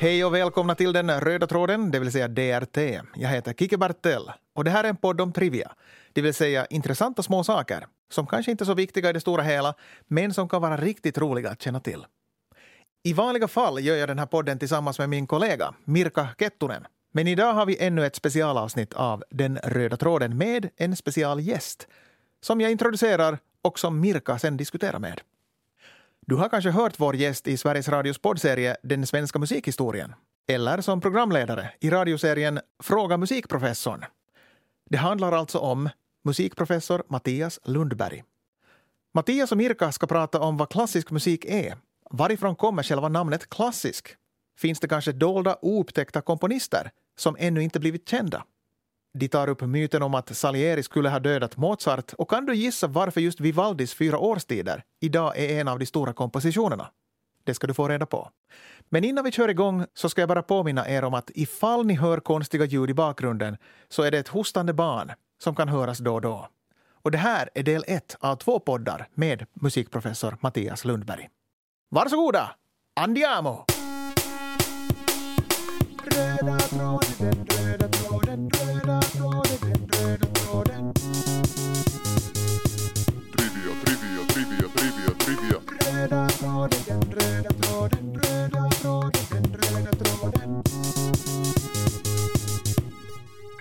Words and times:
Hej 0.00 0.24
och 0.24 0.34
välkomna 0.34 0.74
till 0.74 0.92
den 0.92 1.20
röda 1.20 1.46
tråden, 1.46 1.90
det 1.90 1.98
vill 1.98 2.12
säga 2.12 2.28
DRT. 2.28 2.76
Jag 3.14 3.28
heter 3.28 3.52
Kike 3.52 3.76
Bartell 3.78 4.32
och 4.54 4.64
det 4.64 4.70
här 4.70 4.84
är 4.84 4.88
en 4.88 4.96
podd 4.96 5.20
om 5.20 5.32
trivia, 5.32 5.72
det 6.12 6.20
vill 6.22 6.34
säga 6.34 6.66
intressanta 6.66 7.22
små 7.22 7.44
saker 7.44 7.86
som 8.10 8.26
kanske 8.26 8.50
inte 8.50 8.64
är 8.64 8.66
så 8.66 8.74
viktiga 8.74 9.10
i 9.10 9.12
det 9.12 9.20
stora 9.20 9.42
hela, 9.42 9.74
men 10.06 10.34
som 10.34 10.48
kan 10.48 10.62
vara 10.62 10.76
riktigt 10.76 11.18
roliga 11.18 11.50
att 11.50 11.62
känna 11.62 11.80
till. 11.80 12.06
I 13.04 13.12
vanliga 13.12 13.48
fall 13.48 13.84
gör 13.84 13.96
jag 13.96 14.08
den 14.08 14.18
här 14.18 14.26
podden 14.26 14.58
tillsammans 14.58 14.98
med 14.98 15.08
min 15.08 15.26
kollega 15.26 15.74
Mirka 15.84 16.28
Kettunen. 16.38 16.86
Men 17.12 17.28
idag 17.28 17.52
har 17.52 17.66
vi 17.66 17.78
ännu 17.78 18.06
ett 18.06 18.16
specialavsnitt 18.16 18.94
av 18.94 19.24
Den 19.30 19.58
röda 19.58 19.96
tråden 19.96 20.38
med 20.38 20.68
en 20.76 20.96
specialgäst 20.96 21.88
som 22.40 22.60
jag 22.60 22.70
introducerar 22.70 23.38
och 23.62 23.78
som 23.78 24.00
Mirka 24.00 24.38
sen 24.38 24.56
diskuterar 24.56 24.98
med. 24.98 25.20
Du 26.28 26.36
har 26.36 26.48
kanske 26.48 26.70
hört 26.70 27.00
vår 27.00 27.16
gäst 27.16 27.48
i 27.48 27.56
Sveriges 27.56 27.88
Radios 27.88 28.18
poddserie 28.18 28.76
Den 28.82 29.06
svenska 29.06 29.38
musikhistorien 29.38 30.14
eller 30.48 30.80
som 30.80 31.00
programledare 31.00 31.70
i 31.80 31.90
radioserien 31.90 32.60
Fråga 32.82 33.16
musikprofessorn. 33.16 34.04
Det 34.90 34.96
handlar 34.96 35.32
alltså 35.32 35.58
om 35.58 35.88
musikprofessor 36.24 37.02
Mattias 37.08 37.60
Lundberg. 37.64 38.24
Mattias 39.14 39.52
och 39.52 39.58
Mirka 39.58 39.92
ska 39.92 40.06
prata 40.06 40.40
om 40.40 40.56
vad 40.56 40.68
klassisk 40.68 41.10
musik 41.10 41.44
är. 41.44 41.76
Varifrån 42.10 42.56
kommer 42.56 42.82
själva 42.82 43.08
namnet 43.08 43.48
klassisk? 43.48 44.08
Finns 44.58 44.80
det 44.80 44.88
kanske 44.88 45.12
dolda 45.12 45.58
oupptäckta 45.62 46.20
komponister 46.20 46.90
som 47.18 47.36
ännu 47.38 47.62
inte 47.62 47.80
blivit 47.80 48.08
kända? 48.08 48.44
De 49.18 49.28
tar 49.28 49.48
upp 49.48 49.60
myten 49.60 50.02
om 50.02 50.14
att 50.14 50.36
Salieri 50.36 50.82
skulle 50.82 51.08
ha 51.08 51.18
dödat 51.18 51.56
Mozart 51.56 52.12
och 52.12 52.30
kan 52.30 52.46
du 52.46 52.54
gissa 52.54 52.86
varför 52.86 53.20
just 53.20 53.40
Vivaldis 53.40 53.94
fyra 53.94 54.18
årstider 54.18 54.82
idag 55.00 55.38
är 55.38 55.60
en 55.60 55.68
av 55.68 55.78
de 55.78 55.86
stora 55.86 56.12
kompositionerna? 56.12 56.90
Det 57.44 57.54
ska 57.54 57.66
du 57.66 57.74
få 57.74 57.88
reda 57.88 58.06
på. 58.06 58.30
Men 58.88 59.04
innan 59.04 59.24
vi 59.24 59.32
kör 59.32 59.48
igång 59.48 59.84
så 59.94 60.08
ska 60.08 60.22
jag 60.22 60.28
bara 60.28 60.42
påminna 60.42 60.88
er 60.88 61.04
om 61.04 61.14
att 61.14 61.30
ifall 61.34 61.86
ni 61.86 61.94
hör 61.94 62.20
konstiga 62.20 62.64
ljud 62.64 62.90
i 62.90 62.94
bakgrunden 62.94 63.56
så 63.88 64.02
är 64.02 64.10
det 64.10 64.18
ett 64.18 64.28
hostande 64.28 64.72
barn 64.72 65.12
som 65.42 65.54
kan 65.54 65.68
höras 65.68 65.98
då 65.98 66.14
och 66.14 66.20
då. 66.20 66.48
Och 67.02 67.10
det 67.10 67.18
här 67.18 67.50
är 67.54 67.62
del 67.62 67.84
ett 67.86 68.16
av 68.20 68.36
två 68.36 68.58
poddar 68.58 69.08
med 69.14 69.46
musikprofessor 69.54 70.36
Mattias 70.40 70.84
Lundberg. 70.84 71.28
Varsågoda! 71.90 72.50
Andiamo! 73.00 73.64
Röda 76.18 76.58
tråden, 76.58 77.46
röda 77.50 77.88
tråden, 77.88 78.50
röda 78.50 78.87
Tråden, 86.70 87.02
röda 87.02 87.50
tråden, 87.50 88.14
röda 88.14 88.68
tråden, 88.70 89.44
röda 89.52 89.92
tråden. 90.04 90.62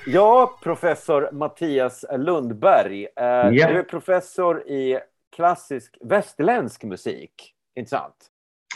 Ja, 0.07 0.57
professor 0.63 1.29
Mattias 1.31 2.05
Lundberg. 2.17 3.03
Eh, 3.03 3.25
Ja. 3.25 3.49
Du 3.49 3.79
är 3.79 3.83
professor 3.83 4.67
i 4.67 4.99
klassisk 5.35 5.97
västerländsk 6.01 6.83
musik. 6.83 7.53
Inte 7.75 7.89
sant? 7.89 8.15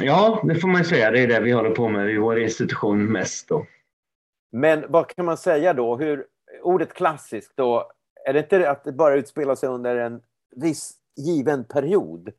Ja, 0.02 0.42
det 0.44 0.56
får 0.56 0.68
man 0.68 0.86
säga. 0.86 1.12
Det 1.12 1.20
är 1.20 1.28
det 1.28 1.40
vi 1.40 1.52
håller 1.52 1.70
på 1.72 1.90
med 1.90 2.10
i 2.12 2.18
vår 2.18 2.40
institution 2.40 3.06
mest. 3.12 3.50
Då. 3.50 3.66
Men 4.52 4.86
vad 4.90 5.08
kan 5.08 5.26
man 5.26 5.38
säga 5.38 5.74
då? 5.74 5.98
Hur, 5.98 6.26
ordet 6.64 6.94
klassisk 6.94 7.52
då, 7.56 7.92
är 8.26 8.34
det 8.34 8.40
inte 8.40 8.70
att 8.70 8.84
det 8.84 8.92
bara 8.92 9.16
utspelar 9.16 9.56
sig 9.56 9.70
under 9.70 9.96
en 9.96 10.22
viss 10.56 10.94
given 11.18 11.64
period? 11.64 12.30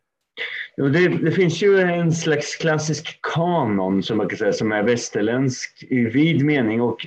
Jo, 0.77 0.89
det, 0.89 1.09
det 1.09 1.33
finns 1.33 1.63
ju 1.63 1.79
en 1.81 2.13
slags 2.13 2.57
klassisk 2.57 3.19
kanon 3.35 4.03
som 4.03 4.17
man 4.17 4.29
kan 4.29 4.39
säga 4.39 4.53
som 4.53 4.73
är 4.73 4.83
västerländsk 4.83 5.85
i 5.89 6.05
vid 6.05 6.45
mening 6.45 6.81
och 6.81 7.07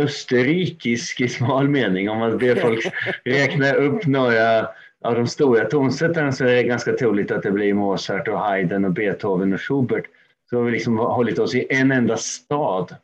österrikisk 0.00 1.20
i 1.20 1.28
smal 1.28 1.68
mening. 1.68 2.10
Om 2.10 2.18
man 2.18 2.38
ber 2.38 2.54
folk 2.54 2.92
räkna 3.24 3.72
upp 3.72 4.06
några 4.06 4.68
av 5.04 5.14
de 5.14 5.26
stora 5.26 5.64
tonsättarna 5.64 6.32
så 6.32 6.44
är 6.44 6.54
det 6.54 6.62
ganska 6.62 6.92
troligt 6.92 7.30
att 7.30 7.42
det 7.42 7.50
blir 7.50 7.74
Mozart 7.74 8.28
och 8.28 8.38
Haydn 8.38 8.84
och 8.84 8.92
Beethoven 8.92 9.52
och 9.52 9.60
Schubert. 9.60 10.04
Så 10.50 10.56
har 10.56 10.64
vi 10.64 10.70
liksom 10.70 10.98
hållit 10.98 11.38
oss 11.38 11.54
i 11.54 11.66
en 11.70 11.92
enda 11.92 12.16
stad 12.16 12.96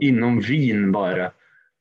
inom 0.00 0.40
Wien 0.40 0.92
bara 0.92 1.30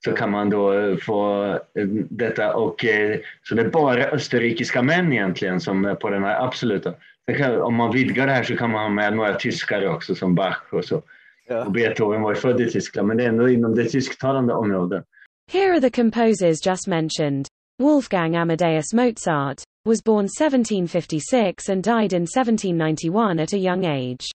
så 0.05 0.11
kan 0.11 0.31
man 0.31 0.49
då 0.49 0.73
eh, 0.73 0.97
få 0.97 1.49
eh, 1.53 1.87
detta 2.09 2.55
och 2.55 2.85
eh, 2.85 3.19
så 3.43 3.55
det 3.55 3.61
är 3.61 3.69
bara 3.69 4.03
österrikiska 4.03 4.81
män 4.81 5.13
egentligen 5.13 5.61
som 5.61 5.85
är 5.85 5.95
på 5.95 6.09
den 6.09 6.23
här 6.23 6.45
absoluta. 6.45 6.93
Sen 7.31 7.37
kan, 7.37 7.61
om 7.61 7.75
man 7.75 7.91
vidgar 7.91 8.27
det 8.27 8.33
här 8.33 8.43
så 8.43 8.55
kan 8.55 8.71
man 8.71 8.81
ha 8.81 8.89
med 8.89 9.15
några 9.15 9.33
tyskar 9.33 9.87
också 9.87 10.15
som 10.15 10.35
Bach 10.35 10.73
och 10.73 10.85
så. 10.85 11.01
Ja. 11.47 11.65
Och 11.65 11.71
Beethoven 11.71 12.21
var 12.21 12.31
ju 12.31 12.35
född 12.35 12.61
i 12.61 12.71
Tyskland 12.71 13.07
men 13.07 13.17
det 13.17 13.23
är 13.23 13.29
ändå 13.29 13.49
inom 13.49 13.75
det 13.75 13.85
tysktalande 13.85 14.53
området. 14.53 15.05
Here 15.51 15.71
are 15.71 15.81
the 15.81 15.89
composers 15.89 16.65
just 16.65 16.87
mentioned. 16.87 17.47
Wolfgang 17.79 18.35
Amadeus 18.35 18.93
Mozart 18.93 19.63
was 19.85 20.03
born 20.03 20.25
1756 20.25 21.69
and 21.69 21.83
died 21.83 22.13
in 22.13 22.27
1791 22.27 23.39
at 23.39 23.53
a 23.53 23.57
young 23.57 23.85
age. 23.85 24.25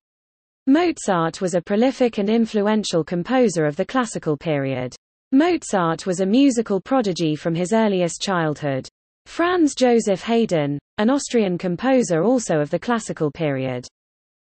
Mozart 0.66 1.40
was 1.40 1.54
a 1.54 1.60
prolific 1.60 2.18
and 2.18 2.30
influential 2.30 3.04
composer 3.04 3.66
of 3.66 3.76
the 3.76 3.84
classical 3.84 4.36
period. 4.36 4.96
Mozart 5.32 6.06
was 6.06 6.20
a 6.20 6.26
musical 6.26 6.80
prodigy 6.80 7.36
from 7.36 7.54
his 7.54 7.72
earliest 7.72 8.22
childhood. 8.22 8.88
Franz 9.26 9.74
Joseph 9.74 10.22
Haydn, 10.22 10.78
an 10.98 11.10
Austrian 11.10 11.58
composer 11.58 12.22
also 12.22 12.60
of 12.60 12.70
the 12.70 12.78
classical 12.78 13.30
period. 13.30 13.86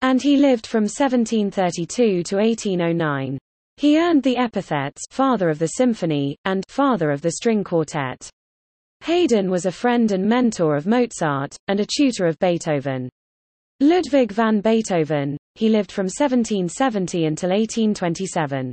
And 0.02 0.22
he 0.22 0.36
lived 0.36 0.66
from 0.66 0.84
1732 0.84 2.22
to 2.22 2.36
1809. 2.36 3.38
He 3.78 3.98
earned 3.98 4.22
the 4.22 4.36
epithets 4.36 5.02
Father 5.10 5.48
of 5.48 5.58
the 5.58 5.68
Symphony 5.68 6.36
and 6.44 6.62
Father 6.68 7.10
of 7.10 7.22
the 7.22 7.32
String 7.32 7.64
Quartet. 7.64 8.30
Haydn 9.00 9.50
was 9.50 9.66
a 9.66 9.72
friend 9.72 10.12
and 10.12 10.24
mentor 10.24 10.76
of 10.76 10.86
Mozart, 10.86 11.56
and 11.66 11.80
a 11.80 11.86
tutor 11.86 12.26
of 12.26 12.38
Beethoven. 12.38 13.08
Ludwig 13.80 14.32
van 14.32 14.60
Beethoven, 14.60 15.36
he 15.54 15.68
lived 15.68 15.90
from 15.90 16.06
1770 16.06 17.24
until 17.24 17.50
1827. 17.50 18.72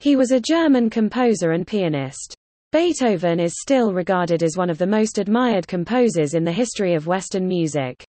He 0.00 0.16
was 0.16 0.30
a 0.30 0.40
German 0.40 0.90
composer 0.90 1.52
and 1.52 1.66
pianist. 1.66 2.34
Beethoven 2.72 3.38
is 3.38 3.60
still 3.60 3.92
regarded 3.92 4.42
as 4.42 4.56
one 4.56 4.70
of 4.70 4.78
the 4.78 4.86
most 4.86 5.18
admired 5.18 5.68
composers 5.68 6.32
in 6.32 6.42
the 6.42 6.50
history 6.50 6.94
of 6.94 7.06
Western 7.06 7.46
music. 7.46 8.02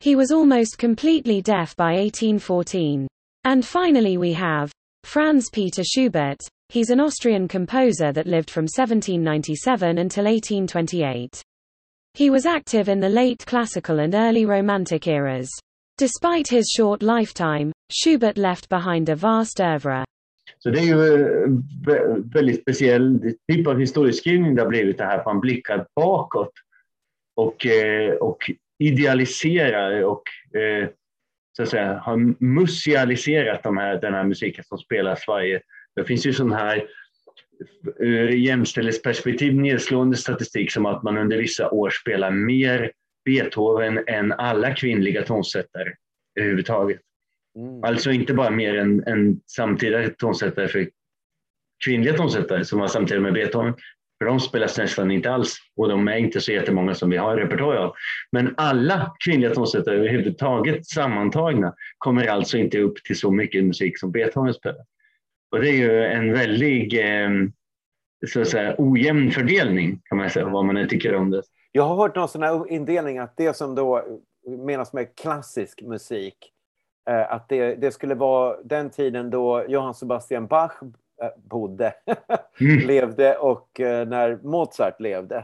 He 0.00 0.16
was 0.16 0.32
almost 0.32 0.78
completely 0.78 1.40
deaf 1.40 1.76
by 1.76 1.92
1814. 1.92 3.06
And 3.44 3.64
finally 3.64 4.16
we 4.16 4.32
have 4.32 4.72
Franz 5.04 5.48
Peter 5.48 5.84
Schubert. 5.84 6.40
He's 6.70 6.90
an 6.90 6.98
Austrian 6.98 7.46
composer 7.46 8.10
that 8.10 8.26
lived 8.26 8.50
from 8.50 8.64
1797 8.64 9.98
until 9.98 10.24
1828. 10.24 11.40
He 12.14 12.30
was 12.30 12.46
active 12.46 12.88
in 12.88 12.98
the 12.98 13.08
late 13.08 13.46
classical 13.46 14.00
and 14.00 14.16
early 14.16 14.44
romantic 14.44 15.06
eras. 15.06 15.48
Despite 15.98 16.48
his 16.48 16.68
short 16.68 17.00
lifetime, 17.00 17.70
Schubert 17.92 18.38
left 18.38 18.68
behind 18.68 19.08
a 19.08 19.14
vast 19.14 19.60
oeuvre. 19.60 20.04
Så 20.64 20.70
det 20.70 20.78
är 20.78 20.82
ju 20.82 21.22
eh, 21.22 22.16
väldigt 22.34 22.60
speciell 22.60 23.20
typ 23.52 23.66
av 23.66 23.78
historieskrivning 23.78 24.54
det 24.54 24.62
har 24.62 24.68
blivit 24.68 24.98
det 24.98 25.04
här. 25.04 25.18
att 25.18 25.26
Man 25.26 25.40
blickar 25.40 25.86
bakåt 25.96 26.52
och, 27.36 27.66
eh, 27.66 28.14
och 28.14 28.50
idealiserar 28.78 30.02
och 30.02 30.22
eh, 30.60 30.88
så 31.56 31.62
att 31.62 31.68
säga 31.68 31.98
har 31.98 32.44
musealiserat 32.44 33.62
de 33.62 33.76
här, 33.76 34.00
den 34.00 34.14
här 34.14 34.24
musiken 34.24 34.64
som 34.64 34.78
spelas 34.78 35.28
varje... 35.28 35.60
Det 35.96 36.04
finns 36.04 36.26
ju 36.26 36.32
sån 36.32 36.52
här 36.52 36.86
ur 37.96 38.28
jämställdhetsperspektiv 38.28 39.54
nedslående 39.54 40.16
statistik 40.16 40.70
som 40.70 40.86
att 40.86 41.02
man 41.02 41.18
under 41.18 41.38
vissa 41.38 41.70
år 41.70 41.90
spelar 41.90 42.30
mer 42.30 42.92
Beethoven 43.24 44.04
än 44.06 44.32
alla 44.32 44.74
kvinnliga 44.74 45.22
tonsättare 45.22 45.92
överhuvudtaget. 46.40 47.00
Mm. 47.56 47.84
Alltså 47.84 48.10
inte 48.10 48.34
bara 48.34 48.50
mer 48.50 48.78
än, 48.78 49.04
än 49.06 49.40
samtida 49.46 50.08
tonsättare 50.08 50.68
för 50.68 50.88
kvinnliga 51.84 52.16
tonsättare 52.16 52.64
som 52.64 52.78
var 52.78 52.88
samtidigt 52.88 53.22
med 53.22 53.32
Beethoven. 53.32 53.74
För 54.18 54.24
de 54.26 54.40
spelas 54.40 54.78
nästan 54.78 55.10
inte 55.10 55.30
alls 55.30 55.56
och 55.76 55.88
de 55.88 56.08
är 56.08 56.16
inte 56.16 56.40
så 56.40 56.52
jättemånga 56.52 56.94
som 56.94 57.10
vi 57.10 57.16
har 57.16 57.38
i 57.38 57.44
repertoar 57.44 57.76
av. 57.76 57.94
Men 58.32 58.54
alla 58.56 59.16
kvinnliga 59.24 59.54
tonsättare 59.54 59.96
överhuvudtaget 59.96 60.86
sammantagna 60.86 61.74
kommer 61.98 62.26
alltså 62.26 62.56
inte 62.58 62.78
upp 62.78 63.04
till 63.04 63.18
så 63.18 63.30
mycket 63.30 63.64
musik 63.64 63.98
som 63.98 64.12
Beethoven 64.12 64.54
spelar. 64.54 64.84
Och 65.50 65.60
det 65.60 65.68
är 65.68 65.76
ju 65.76 66.04
en 66.04 66.32
väldig 66.32 67.00
eh, 67.00 67.30
så 68.26 68.40
att 68.40 68.48
säga, 68.48 68.74
ojämn 68.78 69.30
fördelning 69.30 70.00
kan 70.04 70.18
man 70.18 70.30
säga, 70.30 70.48
vad 70.48 70.64
man 70.64 70.76
än 70.76 70.88
tycker 70.88 71.14
om 71.14 71.30
det. 71.30 71.42
Jag 71.72 71.82
har 71.82 71.96
hört 71.96 72.16
någon 72.16 72.28
sån 72.28 72.42
här 72.42 72.72
indelning 72.72 73.18
att 73.18 73.36
det 73.36 73.56
som 73.56 73.74
då 73.74 74.04
menas 74.66 74.92
med 74.92 75.16
klassisk 75.16 75.82
musik, 75.82 76.53
att 77.12 77.48
det, 77.48 77.74
det 77.74 77.92
skulle 77.92 78.14
vara 78.14 78.56
den 78.64 78.90
tiden 78.90 79.30
då 79.30 79.64
Johann 79.68 79.94
Sebastian 79.94 80.46
Bach 80.46 80.72
eh, 81.22 81.28
bodde, 81.50 81.94
Mm. 82.60 82.86
levde 82.86 83.36
och 83.36 83.80
eh, 83.80 84.08
när 84.08 84.38
Mozart 84.42 85.00
levde. 85.00 85.38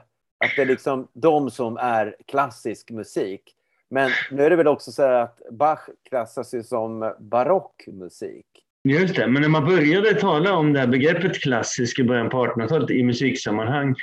Att 0.45 0.51
det 0.57 0.63
är 0.63 0.67
liksom 0.67 1.09
de 1.13 1.51
som 1.51 1.77
är 1.77 2.17
klassisk 2.27 2.91
musik. 2.91 3.43
Men 3.91 4.11
nu 4.31 4.43
är 4.45 4.51
det 4.51 4.57
väl 4.57 4.69
också 4.69 4.93
så 4.93 5.03
att 5.03 5.41
Bach 5.51 5.81
klassas 6.09 6.55
ju 6.55 6.63
som 6.63 7.15
barockmusik. 7.19 8.47
Just 8.85 9.17
det, 9.17 9.27
men 9.27 9.43
när 9.43 9.49
man 9.49 9.65
började 9.67 10.15
tala 10.15 10.55
om 10.55 10.73
det 10.73 10.81
här 10.81 10.87
begreppet 10.87 11.43
klassisk 11.43 11.99
i 11.99 12.05
början 12.05 12.29
på 12.31 12.47
1800-talet 12.47 12.91
i 12.91 13.03
musiksammanhang, 13.03 13.95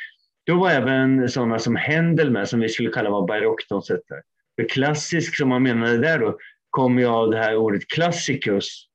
då 0.46 0.56
var 0.60 0.70
även 0.70 1.30
sådana 1.30 1.60
som 1.60 1.76
Händel 1.76 2.32
med, 2.32 2.50
som 2.50 2.60
vi 2.60 2.70
skulle 2.70 2.90
kalla 2.90 3.10
var 3.10 3.28
barocktonsättare. 3.28 4.22
För 4.56 4.70
klassisk, 4.70 5.38
som 5.38 5.50
man 5.50 5.64
menade 5.64 5.98
där 5.98 6.20
då, 6.20 6.38
kommer 6.78 7.02
ju 7.02 7.08
av 7.08 7.30
det 7.30 7.38
här 7.38 7.56
ordet 7.56 7.88
klassikus 7.88 8.88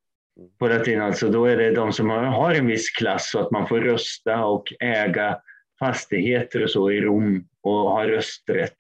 på 0.59 0.69
latin. 0.69 1.01
Alltså 1.01 1.29
då 1.29 1.45
är 1.45 1.57
det 1.57 1.71
de 1.71 1.93
som 1.93 2.11
har, 2.11 2.55
en 2.55 2.67
viss 2.67 2.91
klass 2.91 3.31
så 3.31 3.39
att 3.39 3.51
man 3.51 3.69
får 3.69 3.81
rösta 3.81 4.45
och 4.45 4.73
äga 4.81 5.39
fastigheter 5.79 6.63
och 6.63 6.71
så 6.71 6.91
i 6.91 7.01
Rom 7.01 7.45
och 7.63 7.73
ha 7.73 8.09
rösträtt. 8.09 8.75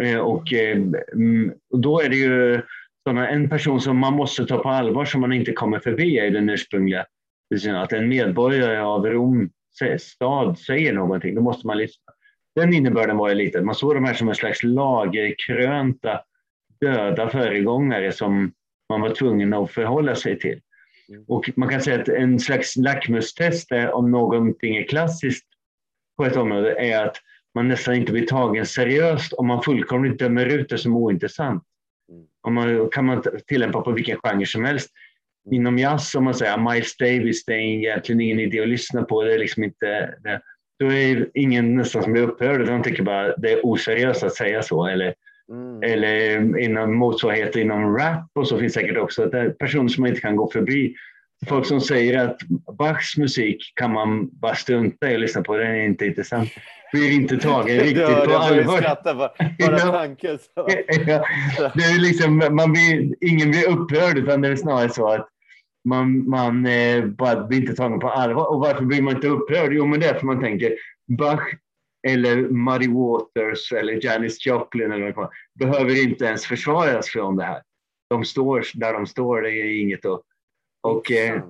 Eh, 0.00 0.08
eh, 0.08 0.76
mm, 1.12 1.52
och, 1.70 1.80
då 1.80 2.00
är 2.00 2.08
det 2.08 2.16
ju 2.16 2.62
en 3.06 3.48
person 3.48 3.80
som 3.80 3.98
man 3.98 4.14
måste 4.14 4.46
ta 4.46 4.58
på 4.58 4.68
allvar 4.68 5.04
som 5.04 5.20
man 5.20 5.32
inte 5.32 5.52
kommer 5.52 5.78
förbi 5.78 6.26
i 6.26 6.30
den 6.30 6.50
ursprungliga. 6.50 7.06
Att 7.74 7.92
en 7.92 8.08
medborgare 8.08 8.80
av 8.80 9.06
Rom 9.06 9.50
stad 9.98 10.58
säger 10.58 10.92
någonting, 10.92 11.34
då 11.34 11.40
måste 11.40 11.66
man 11.66 11.78
lyssna. 11.78 12.12
Den 12.54 12.74
innebörden 12.74 13.16
var 13.16 13.28
ju 13.28 13.34
lite, 13.34 13.60
man 13.60 13.74
såg 13.74 13.94
de 13.94 14.04
här 14.04 14.14
som 14.14 14.28
en 14.28 14.34
slags 14.34 14.62
lagerkrönta 14.62 16.20
döda 16.82 17.28
föregångare 17.28 18.12
som 18.12 18.52
man 18.88 19.00
var 19.00 19.14
tvungen 19.14 19.54
att 19.54 19.70
förhålla 19.70 20.14
sig 20.14 20.38
till. 20.38 20.60
Och 21.28 21.50
man 21.56 21.68
kan 21.68 21.80
säga 21.80 22.00
att 22.00 22.08
en 22.08 22.38
slags 22.38 22.76
lackmustest 22.76 23.68
om 23.92 24.10
någonting 24.10 24.76
är 24.76 24.86
klassiskt 24.86 25.46
på 26.16 26.24
ett 26.24 26.36
område 26.36 26.74
är 26.78 27.06
att 27.06 27.16
man 27.54 27.68
nästan 27.68 27.94
inte 27.94 28.12
blir 28.12 28.26
tagen 28.26 28.66
seriöst 28.66 29.32
om 29.32 29.46
man 29.46 29.62
fullkomligt 29.62 30.18
dömer 30.18 30.46
ut 30.46 30.68
det 30.68 30.78
som 30.78 30.96
ointressant. 30.96 31.62
Om 32.42 32.54
man, 32.54 32.88
kan 32.88 33.04
man 33.04 33.22
tillämpa 33.46 33.80
på 33.80 33.92
vilken 33.92 34.18
genre 34.18 34.46
som 34.46 34.64
helst. 34.64 34.90
Inom 35.50 35.78
jazz, 35.78 36.14
om 36.14 36.24
man 36.24 36.34
säger 36.34 36.72
Miles 36.72 36.96
Davis, 36.96 37.44
det 37.44 37.54
är 37.54 37.58
egentligen 37.58 38.20
ingen 38.20 38.40
idé 38.40 38.60
att 38.60 38.68
lyssna 38.68 39.02
på. 39.02 39.22
Det 39.22 39.34
är 39.34 39.38
liksom 39.38 39.64
inte, 39.64 40.14
det, 40.24 40.40
då 40.78 40.92
är 40.92 41.28
det 41.34 41.62
nästan 41.62 42.02
som 42.02 42.12
blir 42.12 42.22
upprörd. 42.22 42.66
De 42.66 42.82
tycker 42.82 43.02
bara 43.02 43.36
det 43.36 43.52
är 43.52 43.66
oseriöst 43.66 44.22
att 44.22 44.34
säga 44.34 44.62
så. 44.62 44.86
Eller, 44.86 45.14
mm. 45.50 45.82
eller 45.82 46.58
inom 46.58 46.94
motsvarigheter 46.94 47.60
inom 47.60 47.96
rap 47.98 48.30
och 48.34 48.48
så 48.48 48.58
finns 48.58 48.74
säkert 48.74 48.96
också 48.96 49.26
det 49.26 49.38
är 49.38 49.50
personer 49.50 49.88
som 49.88 50.00
man 50.00 50.08
inte 50.08 50.20
kan 50.20 50.36
gå 50.36 50.50
förbi. 50.50 50.94
Folk 51.48 51.66
som 51.66 51.80
säger 51.80 52.18
att 52.18 52.38
Bachs 52.78 53.16
musik 53.16 53.72
kan 53.74 53.92
man 53.92 54.28
bara 54.32 54.54
strunta 54.54 55.10
i 55.10 55.16
och 55.16 55.20
lyssna 55.20 55.42
på, 55.42 55.56
den 55.56 55.70
är 55.70 55.84
inte 55.84 56.06
intressant. 56.06 56.50
Blir 56.92 57.12
inte 57.12 57.36
tagen 57.36 57.78
riktigt 57.80 58.06
på 58.06 58.32
allvar. 58.32 58.82
Bara, 59.58 59.78
tanken. 59.78 60.38
Ja, 61.06 61.24
det 61.74 61.82
är 61.82 62.00
liksom, 62.00 62.38
man 62.50 62.72
blir, 62.72 63.14
ingen 63.20 63.50
blir 63.50 63.68
upprörd 63.68 64.18
utan 64.18 64.40
det 64.40 64.48
är 64.48 64.56
snarare 64.56 64.88
så 64.88 65.08
att 65.08 65.28
man, 65.84 66.28
man 66.28 66.66
eh, 66.66 67.04
bara 67.04 67.46
blir 67.46 67.60
inte 67.60 67.74
tagen 67.74 68.00
på 68.00 68.10
allvar. 68.10 68.52
Och 68.52 68.60
varför 68.60 68.84
blir 68.84 69.02
man 69.02 69.14
inte 69.14 69.28
upprörd? 69.28 69.72
Jo, 69.72 69.86
men 69.86 70.00
det 70.00 70.06
är 70.06 70.14
för 70.14 70.26
man 70.26 70.40
tänker 70.40 70.72
Bach 71.18 71.42
eller 72.08 72.36
Muddy 72.36 72.88
Waters 72.88 73.72
eller 73.72 74.04
Janis 74.04 74.46
Joplin 74.46 74.92
eller 74.92 75.12
vad 75.12 75.30
behöver 75.54 76.02
inte 76.02 76.24
ens 76.24 76.46
försvaras 76.46 77.08
från 77.08 77.36
det 77.36 77.44
här. 77.44 77.62
De 78.10 78.24
står 78.24 78.64
där 78.74 78.92
de 78.92 79.06
står, 79.06 79.42
det 79.42 79.50
är 79.50 79.80
inget 79.80 80.06
att 80.06 80.22
och 80.82 81.12
eh, 81.12 81.42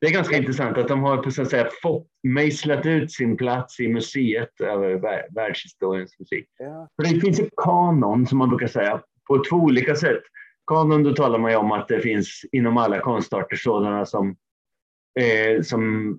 det 0.00 0.06
är 0.06 0.12
ganska 0.12 0.36
intressant 0.36 0.78
att 0.78 0.88
de 0.88 1.02
har 1.02 1.16
på 1.16 1.30
så 1.30 1.44
säga 1.44 1.68
fått 1.82 2.06
mejslat 2.22 2.86
ut 2.86 3.12
sin 3.12 3.36
plats 3.36 3.80
i 3.80 3.88
museet 3.88 4.60
över 4.60 5.24
världshistoriens 5.34 6.18
musik. 6.18 6.46
Ja. 6.58 6.88
För 6.96 7.14
det 7.14 7.20
finns 7.20 7.40
ett 7.40 7.56
kanon 7.56 8.26
som 8.26 8.38
man 8.38 8.48
brukar 8.48 8.66
säga 8.66 9.02
på 9.28 9.44
två 9.44 9.56
olika 9.56 9.96
sätt. 9.96 10.22
Kanon, 10.66 11.02
då 11.02 11.14
talar 11.14 11.38
man 11.38 11.50
ju 11.50 11.56
om 11.56 11.72
att 11.72 11.88
det 11.88 12.00
finns 12.00 12.44
inom 12.52 12.76
alla 12.76 13.00
konstarter 13.00 13.56
sådana 13.56 14.06
som, 14.06 14.36
eh, 15.20 15.62
som 15.62 16.14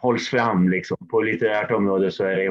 hålls 0.00 0.28
fram 0.28 0.68
liksom. 0.68 0.96
På 1.10 1.20
litterärt 1.20 1.70
område 1.70 2.10
så 2.10 2.24
är 2.24 2.36
det 2.36 2.48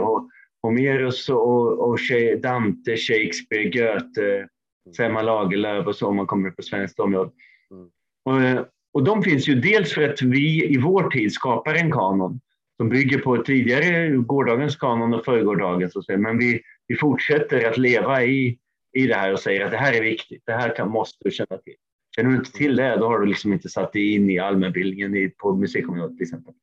Homeros 0.67 1.29
och, 1.29 1.89
och 1.89 1.99
Dante, 2.41 2.97
Shakespeare, 2.97 3.69
Goethe, 3.69 4.47
Selma 4.95 5.21
Lagerlöf 5.21 5.87
och 5.87 5.95
så 5.95 6.07
om 6.07 6.15
man 6.15 6.27
kommer 6.27 6.51
på 6.51 6.61
svenskt 6.61 6.99
område. 6.99 7.31
Mm. 7.71 7.89
Och, 8.25 8.41
eh, 8.41 8.65
och 8.93 9.03
de 9.03 9.23
finns 9.23 9.47
ju 9.47 9.55
dels 9.55 9.93
för 9.93 10.09
att 10.09 10.21
vi 10.21 10.73
i 10.73 10.77
vår 10.77 11.09
tid 11.09 11.33
skapar 11.33 11.75
en 11.75 11.91
kanon 11.91 12.39
som 12.77 12.89
bygger 12.89 13.19
på 13.19 13.37
tidigare 13.37 14.09
gårdagens 14.09 14.75
kanon 14.75 15.13
och 15.13 15.25
förrgårdagens. 15.25 15.95
Och 15.95 16.05
så, 16.05 16.17
men 16.17 16.37
vi, 16.37 16.61
vi 16.87 16.95
fortsätter 16.95 17.69
att 17.69 17.77
leva 17.77 18.23
i, 18.23 18.57
i 18.93 19.07
det 19.07 19.15
här 19.15 19.33
och 19.33 19.39
säger 19.39 19.65
att 19.65 19.71
det 19.71 19.77
här 19.77 19.93
är 19.93 20.01
viktigt, 20.01 20.43
det 20.45 20.53
här 20.53 20.75
kan, 20.75 20.89
måste 20.89 21.17
du 21.23 21.31
känna 21.31 21.57
till. 21.57 21.75
Känner 22.15 22.29
du 22.29 22.35
inte 22.35 22.51
till 22.51 22.75
det, 22.75 22.95
då 22.95 23.07
har 23.07 23.19
du 23.19 23.25
liksom 23.25 23.53
inte 23.53 23.69
satt 23.69 23.93
dig 23.93 24.13
in 24.13 24.29
i 24.29 24.39
allmänbildningen 24.39 25.31
på 25.37 25.55
musikområdet 25.55 26.17
till 26.17 26.23
exempel. 26.23 26.53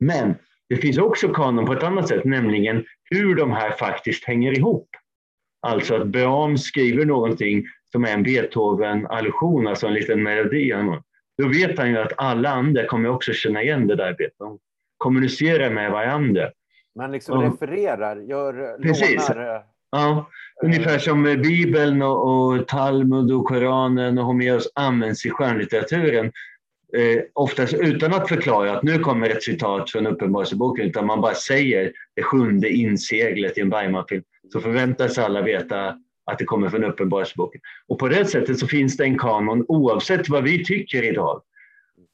Men 0.00 0.34
det 0.68 0.76
finns 0.76 0.98
också 0.98 1.28
kanon 1.28 1.66
på 1.66 1.72
ett 1.72 1.82
annat 1.82 2.08
sätt, 2.08 2.24
nämligen 2.24 2.84
hur 3.10 3.34
de 3.34 3.52
här 3.52 3.70
faktiskt 3.70 4.24
hänger 4.24 4.58
ihop. 4.58 4.88
Alltså 5.66 5.94
att 5.94 6.06
Brahms 6.06 6.64
skriver 6.64 7.04
någonting 7.04 7.64
som 7.92 8.04
är 8.04 8.08
en 8.08 8.22
Beethoven-allusion, 8.22 9.66
alltså 9.66 9.86
en 9.86 9.94
liten 9.94 10.22
melodi 10.22 10.72
då 11.38 11.48
vet 11.48 11.78
han 11.78 11.90
ju 11.90 11.98
att 11.98 12.12
alla 12.16 12.50
andra 12.50 12.86
kommer 12.86 13.08
också 13.08 13.32
känna 13.32 13.62
igen 13.62 13.86
det 13.86 13.96
där. 13.96 14.16
De 14.38 14.58
kommunicerar 14.98 15.70
med 15.70 15.90
varandra. 15.90 16.50
Man 16.98 17.12
liksom 17.12 17.38
och, 17.38 17.44
refererar, 17.44 18.16
gör, 18.16 18.82
precis. 18.82 19.28
lånar. 19.28 19.64
Ja, 19.90 20.30
ungefär 20.62 20.98
som 20.98 21.22
Bibeln 21.22 22.02
och, 22.02 22.28
och 22.28 22.68
Talmud 22.68 23.32
och 23.32 23.44
Koranen 23.44 24.18
och 24.18 24.24
Homeros 24.24 24.72
används 24.74 25.26
i 25.26 25.30
skönlitteraturen. 25.30 26.32
Eh, 26.96 27.22
oftast 27.32 27.74
utan 27.74 28.14
att 28.14 28.28
förklara 28.28 28.76
att 28.76 28.82
nu 28.82 28.98
kommer 28.98 29.30
ett 29.30 29.42
citat 29.42 29.90
från 29.90 30.06
Uppenbarelseboken, 30.06 30.86
utan 30.86 31.06
man 31.06 31.20
bara 31.20 31.34
säger 31.34 31.92
det 32.16 32.22
sjunde 32.22 32.68
inseglet 32.68 33.58
i 33.58 33.60
en 33.60 33.70
Bergmanfilm. 33.70 34.22
Så 34.52 34.60
förväntas 34.60 35.18
alla 35.18 35.42
veta 35.42 35.98
att 36.26 36.38
det 36.38 36.44
kommer 36.44 36.68
från 36.68 36.84
Uppenbarelseboken. 36.84 37.60
Och 37.88 37.98
på 37.98 38.08
det 38.08 38.24
sättet 38.24 38.58
så 38.58 38.66
finns 38.66 38.96
det 38.96 39.04
en 39.04 39.18
kanon 39.18 39.64
oavsett 39.68 40.28
vad 40.28 40.44
vi 40.44 40.64
tycker 40.64 41.02
idag. 41.02 41.42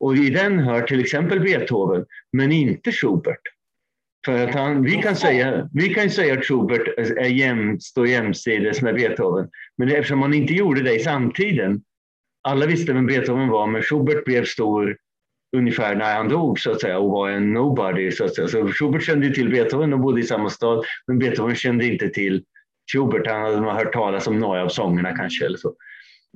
Och 0.00 0.16
i 0.16 0.30
den 0.30 0.58
hör 0.58 0.82
till 0.82 1.00
exempel 1.00 1.40
Beethoven, 1.40 2.04
men 2.32 2.52
inte 2.52 2.92
Schubert. 2.92 3.42
För 4.24 4.48
att 4.48 4.54
han, 4.54 4.82
vi, 4.82 4.96
kan 4.96 5.16
säga, 5.16 5.68
vi 5.72 5.94
kan 5.94 6.10
säga 6.10 6.38
att 6.38 6.44
Schubert 6.44 6.98
är 6.98 7.28
jäm, 7.28 7.80
står 7.80 8.06
jämsides 8.06 8.82
med 8.82 8.94
Beethoven, 8.94 9.48
men 9.78 9.88
eftersom 9.88 10.22
han 10.22 10.34
inte 10.34 10.52
gjorde 10.52 10.82
det 10.82 10.94
i 10.94 10.98
samtiden, 10.98 11.82
alla 12.42 12.66
visste 12.66 12.92
vem 12.92 13.06
Beethoven 13.06 13.48
var, 13.48 13.66
men 13.66 13.82
Schubert 13.82 14.24
blev 14.24 14.44
stor 14.44 14.96
ungefär 15.56 15.94
när 15.94 16.16
han 16.16 16.28
dog 16.28 16.60
så 16.60 16.70
att 16.70 16.80
säga 16.80 16.98
och 16.98 17.10
var 17.10 17.30
en 17.30 17.52
nobody. 17.52 18.10
Så, 18.10 18.24
att 18.24 18.34
säga. 18.34 18.48
så 18.48 18.68
Schubert 18.68 19.02
kände 19.02 19.34
till 19.34 19.50
Beethoven 19.50 19.92
och 19.92 20.00
bodde 20.00 20.20
i 20.20 20.24
samma 20.24 20.50
stad, 20.50 20.84
men 21.06 21.18
Beethoven 21.18 21.56
kände 21.56 21.86
inte 21.86 22.08
till 22.08 22.44
Schubert, 22.92 23.26
han 23.26 23.42
hade 23.42 23.60
nog 23.60 23.72
hört 23.72 23.92
talas 23.92 24.26
om 24.26 24.38
några 24.38 24.64
av 24.64 24.68
sångerna 24.68 25.16
kanske. 25.16 25.46
Eller 25.46 25.58
så. 25.58 25.74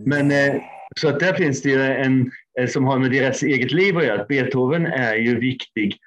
Men, 0.06 0.30
eh, 0.30 0.62
så 0.96 1.08
att 1.08 1.20
där 1.20 1.34
finns 1.34 1.62
det 1.62 1.70
ju 1.70 1.80
en 1.82 2.30
eh, 2.61 2.66
som 2.66 2.84
har 2.84 2.99
med 2.99 3.11
deras 3.11 3.42
eget 3.42 3.73
liv 3.73 3.96
att 3.96 4.04
göra. 4.04 4.25
Beethoven 4.25 4.87
är 4.87 5.14
ju 5.14 5.38
viktig 5.38 5.99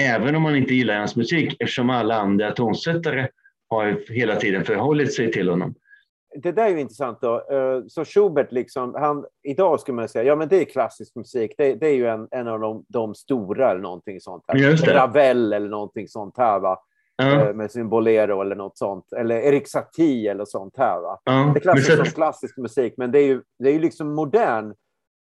även 0.00 0.34
om 0.36 0.42
man 0.42 0.56
inte 0.56 0.74
gillar 0.74 0.98
hans 0.98 1.16
musik 1.16 1.56
eftersom 1.60 1.90
alla 1.90 2.14
andra 2.14 2.50
tonsättare 2.52 3.28
har 3.68 4.12
hela 4.12 4.36
tiden 4.36 4.64
förhållit 4.64 5.14
sig 5.14 5.32
till 5.32 5.48
honom. 5.48 5.74
Det 6.42 6.52
där 6.52 6.64
är 6.64 6.68
ju 6.68 6.80
intressant. 6.80 7.18
Då. 7.20 7.34
Eh, 7.50 7.82
så 7.88 8.04
Schubert, 8.04 8.52
liksom, 8.52 8.94
han, 8.94 9.24
idag 9.42 9.80
skulle 9.80 9.96
man 9.96 10.08
säga 10.08 10.24
ja 10.24 10.36
men 10.36 10.48
det 10.48 10.60
är 10.60 10.64
klassisk 10.64 11.16
musik. 11.16 11.54
Det, 11.58 11.74
det 11.74 11.86
är 11.86 11.94
ju 11.94 12.06
en, 12.06 12.28
en 12.30 12.48
av 12.48 12.60
de, 12.60 12.84
de, 12.88 13.14
stora 13.14 13.70
eller 13.70 13.80
någonting 13.80 14.20
sånt. 14.20 14.44
Här. 14.48 14.76
Ravel 14.94 15.52
eller 15.52 15.68
någonting 15.68 16.08
sånt 16.08 16.38
här. 16.38 16.60
Va? 16.60 16.78
Ja. 17.16 17.48
Eh, 17.48 17.54
med 17.54 17.70
sin 17.70 17.88
bolero 17.88 18.40
eller 18.40 18.56
något 18.56 18.78
sånt. 18.78 19.12
Eller 19.12 19.36
Erik 19.36 19.68
Satie 19.68 20.30
eller 20.30 20.44
sånt 20.44 20.76
här. 20.76 21.00
Va? 21.00 21.20
Ja. 21.24 21.50
Det 21.54 21.60
klassas 21.60 21.86
så... 21.86 21.96
som 21.96 22.04
klassisk 22.04 22.56
musik, 22.56 22.94
men 22.96 23.12
det 23.12 23.18
är 23.18 23.26
ju, 23.26 23.42
det 23.58 23.68
är 23.68 23.72
ju 23.72 23.80
liksom 23.80 24.14
modern 24.14 24.74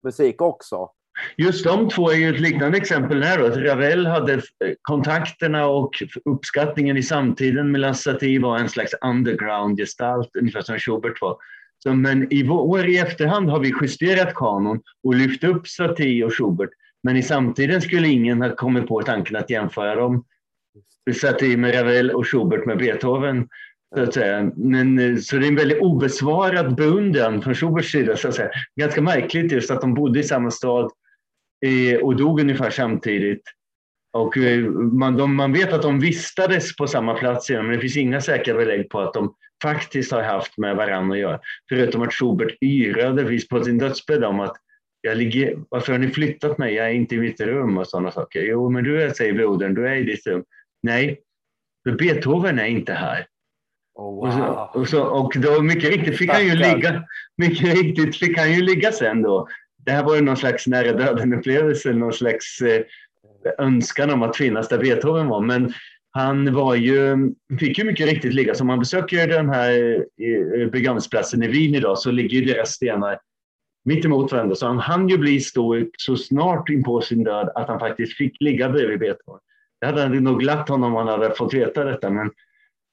musik 0.02 0.42
också. 0.42 0.90
Just 1.36 1.64
de 1.64 1.88
två 1.88 2.10
är 2.10 2.16
ju 2.16 2.34
ett 2.34 2.40
liknande 2.40 2.78
exempel 2.78 3.22
här. 3.22 3.38
Då. 3.38 3.48
Ravel 3.48 4.06
hade 4.06 4.32
eh, 4.34 4.40
kontakterna 4.82 5.66
och 5.66 6.02
uppskattningen 6.24 6.96
i 6.96 7.02
samtiden 7.02 7.72
medan 7.72 7.94
Satie 7.94 8.40
var 8.40 8.58
en 8.58 8.68
slags 8.68 8.94
underground-gestalt, 9.04 10.30
ungefär 10.38 10.60
som 10.60 10.78
Schubert 10.78 11.20
var. 11.20 11.36
Så, 11.82 11.94
men 11.94 12.32
i 12.32 12.42
vår 12.42 12.86
i 12.86 12.98
efterhand 12.98 13.50
har 13.50 13.60
vi 13.60 13.74
justerat 13.80 14.34
kanon 14.34 14.80
och 15.02 15.14
lyft 15.14 15.44
upp 15.44 15.68
Satie 15.68 16.24
och 16.24 16.34
Schubert. 16.34 16.70
Men 17.02 17.16
i 17.16 17.22
samtiden 17.22 17.80
skulle 17.80 18.08
ingen 18.08 18.42
ha 18.42 18.56
kommit 18.56 18.88
på 18.88 19.02
tanken 19.02 19.36
att 19.36 19.50
jämföra 19.50 19.94
dem 19.94 20.24
Satie 21.14 21.56
med 21.56 21.74
Ravel 21.74 22.10
och 22.10 22.28
Schubert 22.28 22.66
med 22.66 22.78
Beethoven. 22.78 23.48
Så, 23.94 24.02
att 24.02 24.14
säga. 24.14 24.50
Men, 24.56 24.98
eh, 24.98 25.16
så 25.16 25.36
det 25.36 25.46
är 25.46 25.48
en 25.48 25.56
väldigt 25.56 25.82
obesvarad 25.82 26.74
beundran 26.74 27.42
från 27.42 27.54
Schuberts 27.54 27.92
sida. 27.92 28.16
Så 28.16 28.28
att 28.28 28.34
säga. 28.34 28.50
Ganska 28.80 29.02
märkligt 29.02 29.52
just 29.52 29.70
att 29.70 29.80
de 29.80 29.94
bodde 29.94 30.20
i 30.20 30.22
samma 30.22 30.50
stad 30.50 30.90
och 32.02 32.16
dog 32.16 32.40
ungefär 32.40 32.70
samtidigt. 32.70 33.42
Och 34.12 34.36
eh, 34.36 34.64
man, 34.70 35.16
de, 35.16 35.36
man 35.36 35.52
vet 35.52 35.72
att 35.72 35.82
de 35.82 36.00
vistades 36.00 36.76
på 36.76 36.86
samma 36.86 37.14
plats 37.14 37.50
igen, 37.50 37.66
men 37.66 37.74
det 37.74 37.80
finns 37.80 37.96
inga 37.96 38.20
säkra 38.20 38.54
belägg 38.54 38.88
på 38.90 39.00
att 39.00 39.14
de 39.14 39.34
faktiskt 39.62 40.12
har 40.12 40.22
haft 40.22 40.58
med 40.58 40.76
varandra 40.76 41.14
att 41.14 41.20
göra. 41.20 41.40
Förutom 41.68 42.02
att 42.02 42.14
Schubert 42.14 42.62
yrade 42.62 43.38
på 43.50 43.64
sin 43.64 43.78
dödsbädd 43.78 44.24
om 44.24 44.40
att 44.40 44.56
jag 45.00 45.16
ligger, 45.16 45.58
varför 45.68 45.92
har 45.92 45.98
ni 45.98 46.08
flyttat 46.08 46.58
mig? 46.58 46.74
Jag 46.74 46.86
är 46.86 46.92
inte 46.92 47.14
i 47.14 47.18
mitt 47.18 47.40
rum 47.40 47.78
och 47.78 47.88
sådana 47.88 48.10
saker. 48.10 48.42
Jo, 48.42 48.70
men 48.70 48.84
du 48.84 49.02
är, 49.02 49.10
säger 49.10 49.32
brodern, 49.32 49.74
du 49.74 49.88
är 49.88 49.94
i 49.94 50.02
ditt 50.02 50.26
rum. 50.26 50.44
Nej, 50.82 51.20
för 51.84 51.92
Beethoven 51.92 52.58
är 52.58 52.66
inte 52.66 52.92
här. 52.92 53.26
Oh, 53.94 54.14
wow. 54.14 54.26
Och, 54.26 54.32
så, 54.32 54.80
och, 54.80 54.88
så, 54.88 55.02
och 55.04 55.32
då 55.36 55.62
mycket 55.62 55.90
riktigt 55.90 56.18
fick 56.18 56.30
han 56.30 56.46
ju 56.46 56.54
ligga, 56.54 57.04
mycket 57.36 57.74
riktigt 57.74 58.16
fick 58.16 58.38
han 58.38 58.54
ju 58.54 58.62
ligga 58.62 58.92
sen 58.92 59.22
då. 59.22 59.48
Det 59.86 59.92
här 59.92 60.04
var 60.04 60.14
ju 60.14 60.20
någon 60.20 60.36
slags 60.36 60.66
nära 60.66 60.92
döden-upplevelse, 60.92 61.92
någon 61.92 62.12
slags 62.12 62.60
eh, 62.60 62.82
önskan 63.58 64.10
om 64.10 64.22
att 64.22 64.36
finnas 64.36 64.68
där 64.68 64.78
Beethoven 64.78 65.28
var. 65.28 65.40
Men 65.40 65.72
han 66.10 66.54
var 66.54 66.74
ju, 66.74 67.16
fick 67.60 67.78
ju 67.78 67.84
mycket 67.84 68.06
riktigt 68.06 68.34
ligga. 68.34 68.54
Så 68.54 68.60
om 68.62 68.66
man 68.66 68.78
besöker 68.78 69.28
den 69.28 69.48
här 69.48 69.94
eh, 69.96 70.70
begravningsplatsen 70.70 71.42
i 71.42 71.48
Wien 71.48 71.74
idag 71.74 71.98
så 71.98 72.10
ligger 72.10 72.38
ju 72.38 72.44
deras 72.44 72.70
stenar 72.70 73.18
mitt 73.84 74.04
emot 74.04 74.32
varandra. 74.32 74.54
Så 74.54 74.66
han 74.66 74.78
hann 74.78 75.08
ju 75.08 75.18
bli 75.18 75.40
stor 75.40 75.86
så 75.98 76.16
snart 76.16 76.68
in 76.68 76.84
på 76.84 77.00
sin 77.00 77.24
död 77.24 77.50
att 77.54 77.68
han 77.68 77.80
faktiskt 77.80 78.16
fick 78.16 78.40
ligga 78.40 78.68
bredvid 78.68 78.98
Beethoven. 78.98 79.40
Det 79.80 79.86
hade 79.86 80.08
nog 80.08 80.40
glatt 80.40 80.68
honom 80.68 80.96
om 80.96 81.08
han 81.08 81.20
hade 81.20 81.34
fått 81.34 81.54
veta 81.54 81.84
detta. 81.84 82.10
Men, 82.10 82.30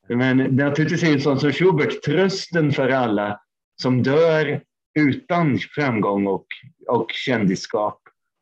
men 0.08 0.38
naturligtvis 0.38 1.04
är 1.04 1.14
det 1.14 1.20
sånt 1.20 1.42
som 1.42 1.52
Schubert, 1.52 2.02
trösten 2.04 2.72
för 2.72 2.90
alla 2.90 3.40
som 3.82 4.04
dör 4.04 4.62
utan 5.00 5.58
framgång 5.58 6.28
och, 6.28 6.46
och 6.88 7.12
kändisskap 7.12 8.00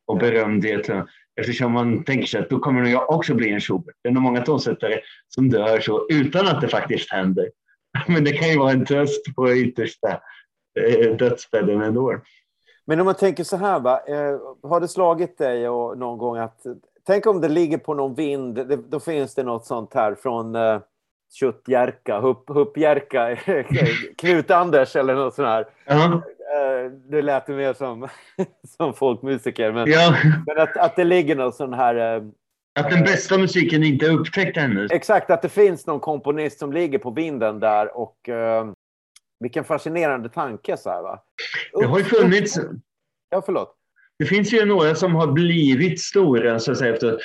och 0.07 0.17
berömdhet. 0.17 0.89
Eftersom 1.39 1.71
man 1.71 2.03
tänker 2.03 2.27
sig 2.27 2.41
att 2.41 2.49
då 2.49 2.59
kommer 2.59 2.85
jag 2.85 3.09
också 3.09 3.33
bli 3.33 3.49
en 3.49 3.61
Schubert. 3.61 3.95
Det 4.03 4.09
är 4.09 4.13
nog 4.13 4.23
många 4.23 4.41
tonsättare 4.41 4.99
som 5.27 5.49
dör 5.49 5.79
så 5.79 6.07
utan 6.09 6.47
att 6.47 6.61
det 6.61 6.67
faktiskt 6.67 7.11
händer. 7.11 7.49
Men 8.07 8.23
det 8.23 8.31
kan 8.31 8.49
ju 8.49 8.59
vara 8.59 8.71
en 8.71 8.85
tröst 8.85 9.35
på 9.35 9.53
yttersta 9.53 10.21
eh, 10.79 11.15
dödsbädden 11.15 11.81
ändå. 11.81 12.17
Men 12.85 12.99
om 12.99 13.05
man 13.05 13.15
tänker 13.15 13.43
så 13.43 13.57
här, 13.57 13.79
va? 13.79 14.01
Eh, 14.07 14.69
har 14.69 14.79
det 14.79 14.87
slagit 14.87 15.37
dig 15.37 15.63
någon 15.63 16.17
gång 16.17 16.37
att 16.37 16.65
tänk 17.07 17.25
om 17.25 17.41
det 17.41 17.49
ligger 17.49 17.77
på 17.77 17.93
någon 17.93 18.15
vind, 18.15 18.83
då 18.89 18.99
finns 18.99 19.35
det 19.35 19.43
något 19.43 19.65
sånt 19.65 19.93
här 19.93 20.15
från 20.15 20.55
Tjuttjerka, 21.33 22.19
Huppjerka, 22.19 22.19
Hupp, 22.25 22.49
Huppjärka, 22.49 23.35
Knut-Anders 24.17 24.97
eller 24.97 25.15
något 25.15 25.33
sånt 25.33 25.47
här. 25.47 25.61
Uh 25.61 25.67
-huh. 25.87 26.21
Det 27.09 27.21
lät 27.21 27.47
mer 27.47 27.73
som, 27.73 28.07
som 28.77 28.93
folkmusiker, 28.93 29.71
men, 29.71 29.91
ja. 29.91 30.15
men 30.47 30.57
att, 30.57 30.77
att 30.77 30.95
det 30.95 31.03
ligger 31.03 31.35
någon 31.35 31.53
sån 31.53 31.73
här... 31.73 32.23
Att 32.79 32.89
den 32.89 33.03
bästa 33.03 33.37
musiken 33.37 33.83
inte 33.83 34.05
är 34.05 34.09
upptäckt 34.11 34.57
ännu. 34.57 34.87
Exakt, 34.91 35.29
att 35.29 35.41
det 35.41 35.49
finns 35.49 35.87
någon 35.87 35.99
komponist 35.99 36.59
som 36.59 36.73
ligger 36.73 36.99
på 36.99 37.11
vinden 37.11 37.59
där 37.59 37.97
och 37.97 38.29
uh, 38.29 38.73
vilken 39.39 39.63
fascinerande 39.63 40.29
tanke 40.29 40.77
så 40.77 40.89
här 40.89 41.01
va. 41.01 41.23
Det 41.73 41.85
har 41.85 41.97
ju 41.97 42.03
funnits... 42.03 42.59
Ja, 43.29 43.41
förlåt. 43.45 43.75
Det 44.19 44.25
finns 44.25 44.53
ju 44.53 44.65
några 44.65 44.95
som 44.95 45.15
har 45.15 45.27
blivit 45.27 46.01
stora 46.01 46.59
så 46.59 46.71
att 46.71 46.77
säga 46.77 46.93
efter 46.93 47.17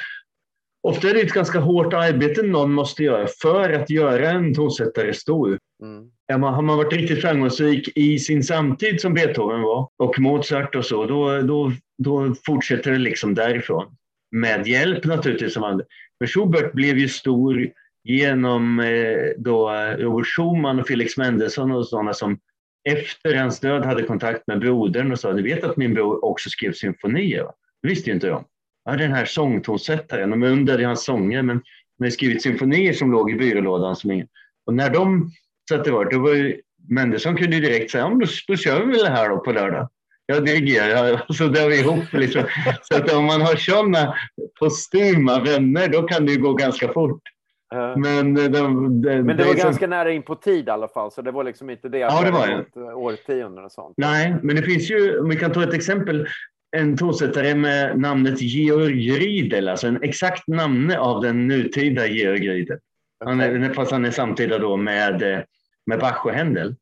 Ofta 0.86 1.10
är 1.10 1.14
det 1.14 1.20
ett 1.20 1.32
ganska 1.32 1.58
hårt 1.58 1.92
arbete 1.92 2.42
någon 2.42 2.72
måste 2.72 3.04
göra 3.04 3.26
för 3.42 3.72
att 3.72 3.90
göra 3.90 4.30
en 4.30 4.54
tonsättare 4.54 5.14
stor. 5.14 5.58
Mm. 5.82 6.42
Har 6.42 6.62
man 6.62 6.76
varit 6.76 6.92
riktigt 6.92 7.20
framgångsrik 7.20 7.88
i 7.94 8.18
sin 8.18 8.42
samtid 8.42 9.00
som 9.00 9.14
Beethoven 9.14 9.62
var 9.62 9.88
och 9.96 10.18
Mozart 10.18 10.74
och 10.74 10.84
så, 10.84 11.06
då, 11.06 11.40
då, 11.40 11.72
då 11.98 12.34
fortsätter 12.46 12.90
det 12.90 12.98
liksom 12.98 13.34
därifrån. 13.34 13.96
Med 14.30 14.66
hjälp 14.66 15.04
naturligtvis 15.04 15.56
andra. 15.56 15.84
Men 16.20 16.28
Schubert 16.28 16.72
blev 16.72 16.98
ju 16.98 17.08
stor 17.08 17.68
genom 18.04 18.80
eh, 18.80 19.18
då 19.38 19.70
Robert 19.98 20.26
Schumann 20.26 20.80
och 20.80 20.86
Felix 20.86 21.16
Mendelssohn 21.16 21.72
och 21.72 21.88
sådana 21.88 22.14
som 22.14 22.38
efter 22.88 23.34
hans 23.34 23.60
död 23.60 23.84
hade 23.84 24.02
kontakt 24.02 24.46
med 24.46 24.60
brodern 24.60 25.12
och 25.12 25.20
sa, 25.20 25.32
ni 25.32 25.42
vet 25.42 25.64
att 25.64 25.76
min 25.76 25.94
bror 25.94 26.24
också 26.24 26.50
skrev 26.50 26.72
symfonier? 26.72 27.42
Va? 27.42 27.52
Det 27.82 27.88
visste 27.88 28.10
ju 28.10 28.14
inte 28.14 28.26
jag 28.26 28.44
ja, 28.86 28.96
den 28.96 29.12
här 29.12 29.24
sångtonsättaren. 29.24 30.30
De 30.30 30.42
undrade 30.42 30.86
hans 30.86 31.04
sånger, 31.04 31.42
men 31.42 31.56
de 31.98 32.04
hade 32.04 32.10
skrivit 32.10 32.42
symfonier 32.42 32.92
som 32.92 33.12
låg 33.12 33.30
i 33.30 33.34
byrålådan. 33.34 33.96
Som 33.96 34.10
ingen. 34.10 34.28
Och 34.66 34.74
när 34.74 34.90
de 34.90 35.30
satte 35.68 35.90
vart, 35.90 36.12
då 36.12 36.18
var 36.18 36.34
ju, 36.34 36.60
Mendelssohn 36.88 37.36
kunde 37.36 37.56
ju 37.56 37.62
direkt 37.62 37.90
säga, 37.90 38.04
ja, 38.04 38.10
då, 38.10 38.26
då 38.48 38.56
kör 38.56 38.80
vi 38.80 38.92
väl 38.92 39.04
det 39.04 39.10
här 39.10 39.28
då 39.28 39.38
på 39.38 39.52
lördag. 39.52 39.88
Jag 40.26 40.44
dirigerar, 40.44 41.26
så 41.32 41.44
drar 41.44 41.68
vi 41.68 41.80
ihop. 41.80 42.12
Liksom. 42.12 42.42
Så 42.82 42.96
att 42.96 43.12
om 43.12 43.24
man 43.24 43.40
har 43.40 43.56
sådana 43.56 44.14
postuma 44.58 45.40
vänner, 45.40 45.88
då 45.88 46.02
kan 46.02 46.26
det 46.26 46.32
ju 46.32 46.40
gå 46.40 46.52
ganska 46.52 46.92
fort. 46.92 47.22
Men, 47.96 48.34
de, 48.34 48.48
de, 48.48 48.90
men 49.02 49.36
det 49.36 49.44
var 49.44 49.54
ganska 49.54 49.84
som... 49.84 49.90
nära 49.90 50.12
in 50.12 50.22
på 50.22 50.34
tid 50.34 50.68
i 50.68 50.70
alla 50.70 50.88
fall, 50.88 51.12
så 51.12 51.22
det 51.22 51.30
var 51.30 51.44
liksom 51.44 51.70
inte 51.70 51.88
det 51.88 52.02
att 52.02 52.12
ja, 52.12 52.22
det 52.22 52.30
var 52.30 52.94
årtionden 52.94 53.64
och 53.64 53.72
sånt. 53.72 53.94
Nej, 53.96 54.36
men 54.42 54.56
det 54.56 54.62
finns 54.62 54.90
ju, 54.90 55.18
om 55.18 55.28
vi 55.28 55.36
kan 55.36 55.52
ta 55.52 55.62
ett 55.62 55.74
exempel, 55.74 56.26
en 56.76 56.96
tonsättare 56.96 57.54
med 57.54 57.98
namnet 57.98 58.40
Georg 58.40 59.10
Riedel, 59.10 59.68
alltså 59.68 59.86
en 59.86 60.02
exakt 60.02 60.48
namne 60.48 60.98
av 60.98 61.22
den 61.22 61.48
nutida 61.48 62.06
Georg 62.06 62.48
Riedel. 62.48 62.78
Han 63.24 63.40
är, 63.40 63.72
fast 63.72 63.92
han 63.92 64.04
är 64.04 64.10
samtida 64.10 64.58
då 64.58 64.76
med, 64.76 65.44
med 65.86 65.98
Bach 65.98 66.26
och 66.26 66.32
Händel. 66.32 66.74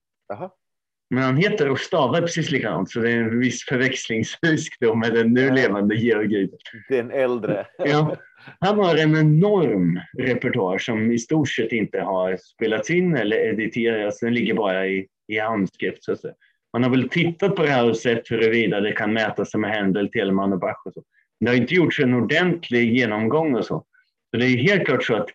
Men 1.11 1.23
han 1.23 1.37
heter 1.37 1.71
och 1.71 1.79
stavar 1.79 2.21
precis 2.21 2.51
likadant, 2.51 2.91
så 2.91 3.01
det 3.01 3.11
är 3.11 3.17
en 3.17 3.41
viss 3.41 3.65
förväxlingsrisk 3.65 4.77
då 4.81 4.95
med 4.95 5.15
den 5.15 5.33
nu 5.33 5.51
levande 5.51 5.95
Georg 5.95 6.29
Riedel. 6.29 6.59
Den 6.89 7.11
äldre. 7.11 7.67
ja. 7.79 8.17
Han 8.61 8.79
har 8.79 8.97
en 8.97 9.17
enorm 9.17 10.01
repertoar 10.19 10.79
som 10.79 11.13
i 11.13 11.19
stort 11.19 11.49
sett 11.49 11.73
inte 11.73 12.01
har 12.01 12.37
spelats 12.37 12.91
in 12.91 13.17
eller 13.17 13.37
editerats. 13.37 14.21
Den 14.21 14.35
ligger 14.35 14.55
bara 14.55 14.87
i, 14.87 15.07
i 15.29 15.39
handskrift. 15.39 16.05
Så 16.05 16.13
att 16.13 16.21
säga. 16.21 16.35
Man 16.75 16.83
har 16.83 16.91
väl 16.91 17.09
tittat 17.09 17.57
på 17.57 17.63
det 17.63 17.71
här 17.71 17.91
och 17.91 17.97
sett 17.97 18.31
huruvida 18.31 18.81
det 18.81 18.93
kan 18.93 19.13
mäta 19.13 19.45
sig 19.45 19.61
med 19.61 19.71
Händel, 19.71 20.11
Telemann 20.11 20.53
och 20.53 20.59
Bach 20.59 20.83
och 20.85 20.93
så. 20.95 21.03
Men 21.41 21.45
det 21.45 21.51
har 21.51 21.63
inte 21.63 21.75
gjorts 21.75 22.01
en 22.01 22.15
ordentlig 22.15 22.99
genomgång 22.99 23.55
och 23.55 23.65
så. 23.65 23.85
Så 24.31 24.37
det 24.37 24.47
är 24.47 24.57
helt 24.57 24.85
klart 24.85 25.05
så 25.05 25.15
att 25.15 25.29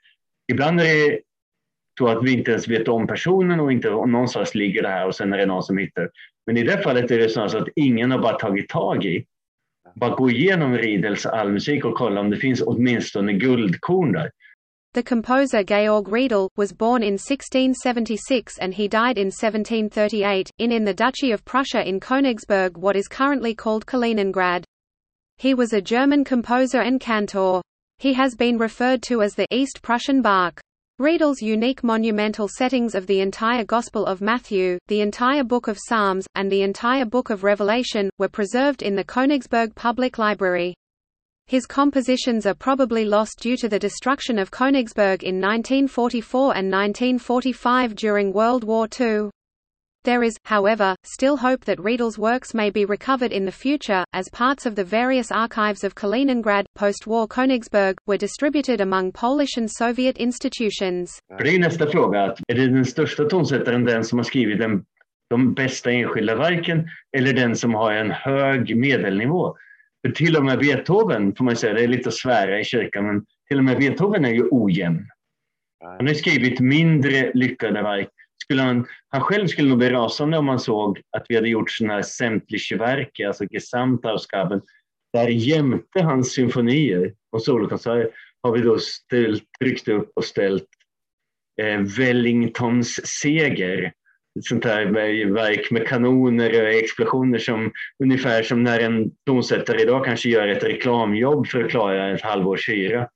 ibland 0.52 0.82
är 0.82 0.84
det 0.84 1.20
så 2.00 2.08
att 2.08 2.24
vi 2.24 2.34
inte 2.34 2.52
ens 2.52 2.68
vet 2.68 2.88
om 2.88 3.08
personen 3.08 3.60
och 3.60 3.72
inte 3.72 3.90
någonstans 3.90 4.56
ligger 4.56 4.82
det 4.82 4.90
här 4.90 5.08
och 5.08 5.16
sen 5.16 5.34
är 5.34 5.38
det 5.38 5.46
någon 5.46 5.64
som 5.64 5.78
hittar. 5.78 6.10
Men 6.46 6.58
i 6.58 6.64
det 6.64 6.84
fallet 6.84 7.12
är 7.12 7.18
det 7.18 7.30
snarare 7.30 7.50
så 7.50 7.58
att 7.58 7.70
ingen 7.76 8.12
har 8.12 8.20
bara 8.20 8.38
tagit 8.38 8.70
tag 8.70 9.06
i. 9.06 9.26
Bara 9.96 10.16
gå 10.16 10.30
igenom 10.30 10.78
Riedels 10.78 11.26
allmusik 11.26 11.86
och 11.86 11.96
kolla 11.96 12.22
om 12.22 12.30
det 12.30 12.38
finns 12.38 12.62
åtminstone 12.66 13.34
guldkorn 13.34 14.12
där. 14.12 14.32
The 14.94 15.04
composer 15.04 15.64
Georg 15.64 16.08
Riedel, 16.08 16.50
was 16.58 16.74
born 16.74 17.04
in 17.04 17.14
1676 17.14 18.58
and 18.58 18.74
he 18.74 18.88
died 18.88 19.20
in 19.20 19.28
1738, 19.28 20.50
in 20.58 20.72
in 20.72 20.84
the 20.84 20.96
Duchy 20.96 21.32
of 21.32 21.46
Prussia 21.46 21.88
in 21.88 22.00
Königsberg 22.00 22.76
what 22.76 22.96
is 22.96 23.08
currently 23.08 23.54
called 23.54 23.86
Kaliningrad. 23.86 24.64
He 25.38 25.54
was 25.54 25.74
a 25.74 25.82
German 25.82 26.24
composer 26.24 26.82
and 26.82 27.00
cantor. 27.00 27.62
He 28.00 28.14
has 28.14 28.34
been 28.34 28.58
referred 28.58 29.04
to 29.04 29.22
as 29.22 29.36
the 29.36 29.46
East 29.52 29.84
Prussian 29.84 30.24
Bach. 30.24 30.60
Riedel's 30.98 31.40
unique 31.40 31.84
monumental 31.84 32.48
settings 32.48 32.96
of 32.96 33.06
the 33.06 33.22
entire 33.22 33.66
Gospel 33.66 34.08
of 34.08 34.22
Matthew, 34.22 34.80
the 34.88 35.02
entire 35.02 35.44
Book 35.44 35.68
of 35.68 35.78
Psalms, 35.80 36.26
and 36.34 36.52
the 36.52 36.64
entire 36.64 37.06
Book 37.06 37.30
of 37.30 37.44
Revelation, 37.44 38.10
were 38.18 38.28
preserved 38.28 38.82
in 38.82 38.96
the 38.96 39.06
Königsberg 39.06 39.76
Public 39.76 40.18
Library. 40.18 40.74
His 41.50 41.66
compositions 41.66 42.46
are 42.46 42.54
probably 42.54 43.06
lost 43.06 43.40
due 43.42 43.58
to 43.58 43.68
the 43.68 43.80
destruction 43.80 44.38
of 44.38 44.52
Königsberg 44.52 45.24
in 45.24 45.42
1944 45.42 46.56
and 46.56 46.72
1945 46.72 47.96
during 47.96 48.32
World 48.32 48.64
War 48.64 48.88
II. 49.02 49.32
There 50.04 50.22
is, 50.22 50.38
however, 50.44 50.96
still 51.02 51.38
hope 51.38 51.66
that 51.66 51.80
Riedel's 51.80 52.20
works 52.20 52.54
may 52.54 52.70
be 52.70 52.86
recovered 52.86 53.32
in 53.32 53.46
the 53.46 53.52
future, 53.52 54.04
as 54.14 54.30
parts 54.30 54.68
of 54.68 54.76
the 54.76 54.84
various 54.84 55.32
archives 55.32 55.84
of 55.84 55.96
Kaliningrad, 55.96 56.68
post-war 56.76 57.28
Königsberg, 57.28 57.96
were 58.06 58.16
distributed 58.16 58.80
among 58.80 59.12
Polish 59.12 59.58
and 59.58 59.72
Soviet 59.72 60.18
institutions. 60.18 61.20
De 65.30 65.54
bästa 65.56 65.92
enskilda 65.92 66.36
verken 66.36 66.90
eller 67.18 67.34
den 67.34 67.56
som 67.56 67.74
har 67.74 67.92
en 67.92 68.12
hög 68.12 68.78
medelnivå? 68.78 69.56
För 70.02 70.12
till 70.12 70.38
och 70.38 70.46
med 70.46 70.60
Beethoven, 70.60 71.36
får 71.36 71.46
man 71.46 71.56
säga, 71.56 71.74
det 71.74 71.84
är 71.84 71.88
lite 71.88 72.10
att 72.10 72.16
svära 72.16 72.60
i 72.60 72.64
kyrkan, 72.64 73.06
men 73.06 73.26
till 73.48 73.58
och 73.58 73.64
med 73.64 73.78
Beethoven 73.78 74.26
är 74.26 74.34
ju 74.34 74.48
ojämn. 74.52 75.08
Han 75.98 76.08
har 76.08 76.14
skrivit 76.14 76.60
mindre 76.60 77.32
lyckade 77.34 77.82
verk. 77.82 78.10
Skulle 78.44 78.62
han, 78.62 78.88
han 79.10 79.22
själv 79.22 79.48
skulle 79.48 79.70
nog 79.70 79.78
bli 79.78 79.90
rasande 79.90 80.38
om 80.38 80.48
han 80.48 80.60
såg 80.60 81.02
att 81.18 81.26
vi 81.30 81.36
hade 81.36 81.50
gjort 81.50 81.72
sådana 81.72 81.94
här 81.94 82.02
sämtliche 82.02 82.78
Werke, 82.78 83.28
alltså 83.28 83.46
Gesamtausgaben, 83.46 84.62
där 85.14 85.28
jämte 85.28 86.02
hans 86.02 86.34
symfonier 86.34 87.14
och 87.32 87.42
solokonserter 87.42 88.10
har 88.42 88.52
vi 88.52 88.62
då 88.62 88.80
ställt, 88.80 89.44
tryckt 89.60 89.88
upp 89.88 90.12
och 90.16 90.26
ställt 90.26 90.68
eh, 91.62 91.80
Wellingtons 91.80 93.08
seger 93.08 93.94
sånt 94.42 94.66
här 94.66 94.86
verk 95.34 95.72
med 95.72 95.88
kanoner 95.88 96.62
och 96.62 96.70
explosioner 96.70 97.40
som 97.40 97.72
ungefär 98.04 98.44
som 98.44 98.64
när 98.64 98.80
en 98.80 99.12
tonsättare 99.26 99.82
idag 99.82 100.06
kanske 100.06 100.30
gör 100.30 100.48
ett 100.48 100.64
reklamjobb 100.64 101.48
för 101.48 101.64
att 101.64 101.72
klara 101.72 102.12
ett 102.12 102.22
halvårs 102.22 102.70
hyra. 102.70 103.10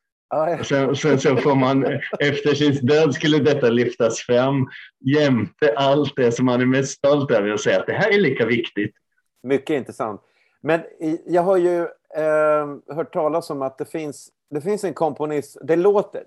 Sen, 0.64 0.96
sen, 0.96 1.20
så 1.20 1.38
får 1.38 1.56
man, 1.56 1.86
efter 2.20 2.54
sin 2.54 2.74
död 2.86 3.14
skulle 3.14 3.40
detta 3.40 3.70
lyftas 3.70 4.20
fram 4.20 4.68
jämte 5.16 5.74
allt 5.76 6.16
det 6.16 6.32
som 6.32 6.46
man 6.46 6.62
är 6.62 6.66
mest 6.66 6.98
stolt 6.98 7.32
över 7.32 7.54
och 7.54 7.60
säga 7.60 7.80
att 7.80 7.88
det 7.88 7.94
här 7.94 8.14
är 8.14 8.20
lika 8.20 8.46
viktigt. 8.46 8.96
Mycket 9.44 9.70
intressant. 9.70 10.22
Men 10.62 10.82
jag 11.26 11.42
har 11.42 11.58
ju 11.58 11.80
eh, 12.16 12.96
hört 12.96 13.14
talas 13.14 13.50
om 13.50 13.62
att 13.62 13.78
det 13.78 13.86
finns, 13.86 14.30
det 14.50 14.62
finns 14.62 14.84
en 14.84 14.94
komponist, 14.94 15.58
det 15.62 15.76
låter, 15.76 16.24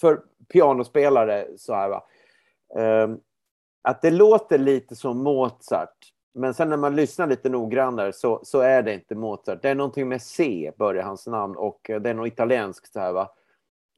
för 0.00 0.20
pianospelare 0.52 1.46
så 1.56 1.74
här 1.74 1.88
va, 1.88 2.04
eh, 2.78 3.08
att 3.84 4.02
det 4.02 4.10
låter 4.10 4.58
lite 4.58 4.96
som 4.96 5.18
Mozart. 5.18 5.98
Men 6.34 6.54
sen 6.54 6.68
när 6.68 6.76
man 6.76 6.96
lyssnar 6.96 7.26
lite 7.26 7.48
noggrannare 7.48 8.12
så, 8.12 8.40
så 8.42 8.60
är 8.60 8.82
det 8.82 8.94
inte 8.94 9.14
Mozart. 9.14 9.62
Det 9.62 9.68
är 9.68 9.74
någonting 9.74 10.08
med 10.08 10.22
C, 10.22 10.70
börjar 10.78 11.02
hans 11.02 11.26
namn, 11.26 11.56
och 11.56 11.80
det 11.84 12.10
är 12.10 12.14
något 12.14 12.28
italienskt 12.28 12.92
så 12.92 13.00
här 13.00 13.12
va. 13.12 13.30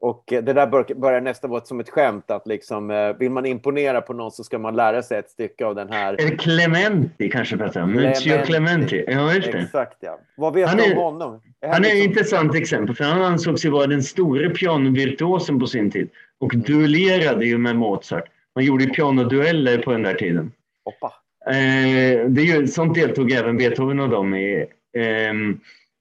Och 0.01 0.25
det 0.27 0.41
där 0.41 0.95
börjar 0.95 1.21
nästan 1.21 1.51
vara 1.51 1.65
som 1.65 1.81
ett 1.81 1.91
skämt 1.91 2.31
att 2.31 2.47
liksom, 2.47 2.91
eh, 2.91 3.17
vill 3.17 3.31
man 3.31 3.47
imponera 3.47 4.01
på 4.01 4.13
någon 4.13 4.31
så 4.31 4.45
ska 4.45 4.59
man 4.59 4.77
lära 4.77 5.03
sig 5.03 5.19
ett 5.19 5.31
stycke 5.31 5.67
av 5.67 5.75
den 5.75 5.89
här. 5.93 6.21
Är 6.21 6.37
Clementi 6.37 7.31
kanske 7.31 7.57
Petter? 7.57 7.87
Muzio 7.87 8.45
Clementi. 8.45 9.05
Ja, 9.07 9.35
just 9.35 9.53
det. 9.53 9.59
Exakt 9.59 9.97
ja. 10.01 10.19
Vad 10.37 10.55
vet 10.55 10.69
han 10.69 10.77
du 10.77 10.93
om 10.93 10.99
honom? 10.99 11.41
Är 11.61 11.69
han, 11.69 11.77
är 11.77 11.81
liksom... 11.81 11.99
ett 11.99 12.05
intressant 12.05 12.55
exempel 12.55 12.95
för 12.95 13.05
han 13.05 13.23
ansågs 13.23 13.65
ju 13.65 13.71
vara 13.71 13.87
den 13.87 14.03
stora 14.03 14.51
pianovirtuosen 14.51 15.61
på 15.61 15.67
sin 15.67 15.91
tid 15.91 16.11
och 16.39 16.57
duellerade 16.57 17.47
ju 17.47 17.59
med 17.59 17.77
Mozart. 17.77 18.25
Man 18.57 18.65
gjorde 18.65 18.85
ju 18.85 18.91
pianodueller 18.91 19.79
på 19.79 19.93
den 19.93 20.03
där 20.03 20.15
tiden. 20.15 20.53
Hoppa. 20.85 21.13
Eh, 21.51 22.27
det 22.29 22.43
ju, 22.43 22.67
sånt 22.67 22.95
deltog 22.95 23.33
även 23.33 23.57
Beethoven 23.57 24.01
och 24.01 24.09
dem 24.09 24.35
i. 24.35 24.67
Eh, 24.97 25.33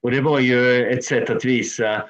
och 0.02 0.10
det 0.10 0.20
var 0.20 0.40
ju 0.40 0.86
ett 0.86 1.04
sätt 1.04 1.30
att 1.30 1.44
visa 1.44 2.02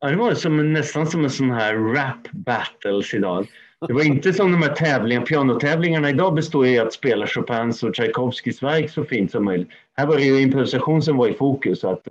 Ja, 0.00 0.08
det 0.08 0.16
var 0.16 0.34
som, 0.34 0.72
nästan 0.72 1.06
som 1.06 1.24
en 1.24 1.30
sån 1.30 1.50
här 1.50 1.74
rap 1.74 2.30
battles 2.32 3.14
idag. 3.14 3.46
Det 3.86 3.92
var 3.92 4.02
inte 4.02 4.32
som 4.32 4.52
de 4.52 4.62
här 4.62 4.74
tävlingarna, 4.74 5.26
pianotävlingarna 5.26 6.10
idag 6.10 6.34
består 6.34 6.66
i 6.66 6.78
att 6.78 6.92
spela 6.92 7.26
Chopins 7.26 7.82
och 7.82 7.94
Tchaikovskys 7.94 8.62
verk 8.62 8.90
så 8.90 9.04
fint 9.04 9.30
som 9.30 9.44
möjligt. 9.44 9.68
Här 9.96 10.06
var 10.06 10.16
det 10.16 10.22
ju 10.22 10.40
improvisation 10.40 11.02
som 11.02 11.16
var 11.16 11.28
i 11.28 11.32
fokus 11.32 11.84
att, 11.84 12.06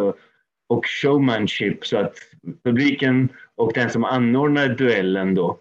och 0.69 0.85
showmanship 0.85 1.85
så 1.85 1.97
att 1.97 2.13
publiken 2.63 3.29
och 3.55 3.71
den 3.73 3.89
som 3.89 4.03
anordnade 4.03 4.75
duellen 4.75 5.35
då, 5.35 5.57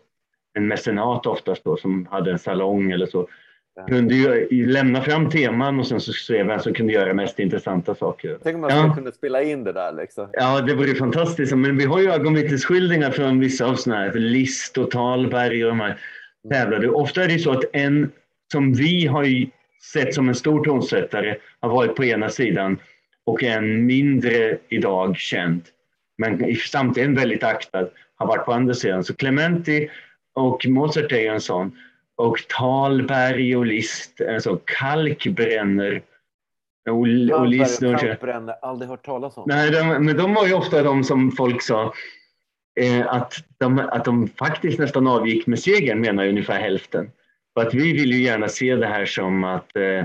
en 0.58 0.68
mecenat 0.68 1.26
oftast 1.26 1.64
då 1.64 1.76
som 1.76 2.06
hade 2.10 2.30
en 2.30 2.38
salong 2.38 2.90
eller 2.90 3.06
så, 3.06 3.28
kunde 3.86 4.14
ju 4.14 4.66
lämna 4.66 5.00
fram 5.00 5.30
teman 5.30 5.80
och 5.80 5.86
sen 5.86 6.00
så 6.00 6.12
se 6.12 6.42
vem 6.42 6.58
som 6.58 6.74
kunde 6.74 6.92
göra 6.92 7.14
mest 7.14 7.38
intressanta 7.38 7.94
saker. 7.94 8.38
Tänk 8.42 8.54
om 8.54 8.60
man 8.60 8.70
ja. 8.70 8.94
kunde 8.94 9.12
spela 9.12 9.42
in 9.42 9.64
det 9.64 9.72
där 9.72 9.92
liksom. 9.92 10.28
Ja, 10.32 10.60
det 10.60 10.74
vore 10.74 10.94
fantastiskt. 10.94 11.56
Men 11.56 11.76
vi 11.76 11.84
har 11.84 12.00
ju 12.00 12.10
ögonvittnesskildringar 12.10 13.10
från 13.10 13.40
vissa 13.40 13.66
av 13.66 13.74
sådana 13.74 14.02
här, 14.02 14.12
List 14.12 14.78
och 14.78 14.90
Talberg 14.90 15.64
och 15.64 15.68
de 15.68 15.80
här 15.80 15.98
tävlade. 16.50 16.88
Ofta 16.88 17.24
är 17.24 17.28
det 17.28 17.38
så 17.38 17.50
att 17.50 17.64
en 17.72 18.10
som 18.52 18.72
vi 18.72 19.06
har 19.06 19.24
sett 19.92 20.14
som 20.14 20.28
en 20.28 20.34
stor 20.34 20.64
tonsättare 20.64 21.36
har 21.60 21.68
varit 21.68 21.94
på 21.94 22.04
ena 22.04 22.28
sidan 22.28 22.78
och 23.26 23.42
en 23.42 23.86
mindre 23.86 24.58
idag 24.68 25.16
känd, 25.16 25.62
men 26.18 26.56
samtidigt 26.70 27.18
väldigt 27.18 27.44
aktad, 27.44 27.88
har 28.16 28.26
varit 28.26 28.44
på 28.44 28.52
andra 28.52 28.74
sidan. 28.74 29.04
Så 29.04 29.14
Clementi 29.14 29.88
och 30.38 30.66
Mozart 30.66 31.12
är 31.12 31.20
ju 31.20 31.26
en 31.26 31.40
sån 31.40 31.72
och 32.18 32.38
Talberg 32.48 33.56
och 33.56 33.66
List, 33.66 34.20
alltså 34.20 34.60
kalkbränner. 34.64 36.02
Och, 36.90 36.98
och 37.40 37.48
List, 37.48 37.82
och 37.82 37.98
kalkbränner, 37.98 38.54
aldrig 38.62 38.90
hört 38.90 39.06
talas 39.06 39.36
om. 39.36 39.44
Nej, 39.46 39.70
de, 39.70 40.04
men 40.04 40.16
de 40.16 40.34
var 40.34 40.46
ju 40.46 40.54
ofta 40.54 40.82
de 40.82 41.04
som 41.04 41.32
folk 41.32 41.62
sa 41.62 41.92
eh, 42.80 43.06
att, 43.06 43.34
de, 43.58 43.78
att 43.78 44.04
de 44.04 44.28
faktiskt 44.28 44.78
nästan 44.78 45.06
avgick 45.06 45.46
med 45.46 45.58
segern, 45.58 46.00
menar 46.00 46.26
ungefär 46.26 46.60
hälften. 46.60 47.10
För 47.54 47.66
att 47.66 47.74
vi 47.74 47.92
vill 47.92 48.12
ju 48.12 48.22
gärna 48.22 48.48
se 48.48 48.76
det 48.76 48.86
här 48.86 49.06
som 49.06 49.44
att 49.44 49.76
eh, 49.76 50.04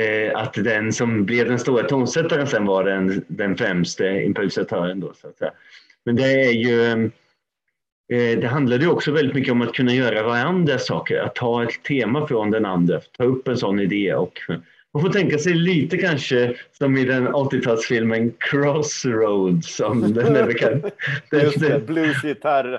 eh, 0.00 0.36
att 0.36 0.54
den 0.54 0.92
som 0.92 1.24
blev 1.24 1.48
den 1.48 1.58
stora 1.58 1.82
tonsättaren 1.82 2.46
sen 2.46 2.66
var 2.66 2.84
den, 2.84 3.24
den 3.28 3.56
främste 3.56 4.06
improvisatören. 4.06 5.00
Då, 5.00 5.12
så 5.14 5.28
att 5.28 5.38
säga. 5.38 5.52
Men 6.04 6.16
det 6.16 6.32
är 6.32 6.52
ju 6.52 7.10
det 8.08 8.46
handlade 8.46 8.86
också 8.86 9.12
väldigt 9.12 9.34
mycket 9.34 9.52
om 9.52 9.62
att 9.62 9.74
kunna 9.74 9.94
göra 9.94 10.22
varandra 10.22 10.78
saker, 10.78 11.20
att 11.20 11.34
ta 11.34 11.62
ett 11.62 11.82
tema 11.82 12.26
från 12.26 12.50
den 12.50 12.64
andra, 12.64 13.00
ta 13.16 13.24
upp 13.24 13.48
en 13.48 13.56
sån 13.56 13.80
idé. 13.80 14.14
Och 14.14 14.40
man 14.94 15.02
får 15.02 15.10
tänka 15.10 15.38
sig 15.38 15.54
lite 15.54 15.98
kanske 15.98 16.54
som 16.78 16.96
i 16.96 17.04
den 17.04 17.28
80-talsfilmen 17.28 18.32
Crossroads 18.38 19.76
som 19.76 20.14
den 20.14 20.36
är 20.36 20.46
bekant. 20.46 20.84
Just 21.32 21.60
det, 21.60 21.86
bluesgitarr. 21.86 22.78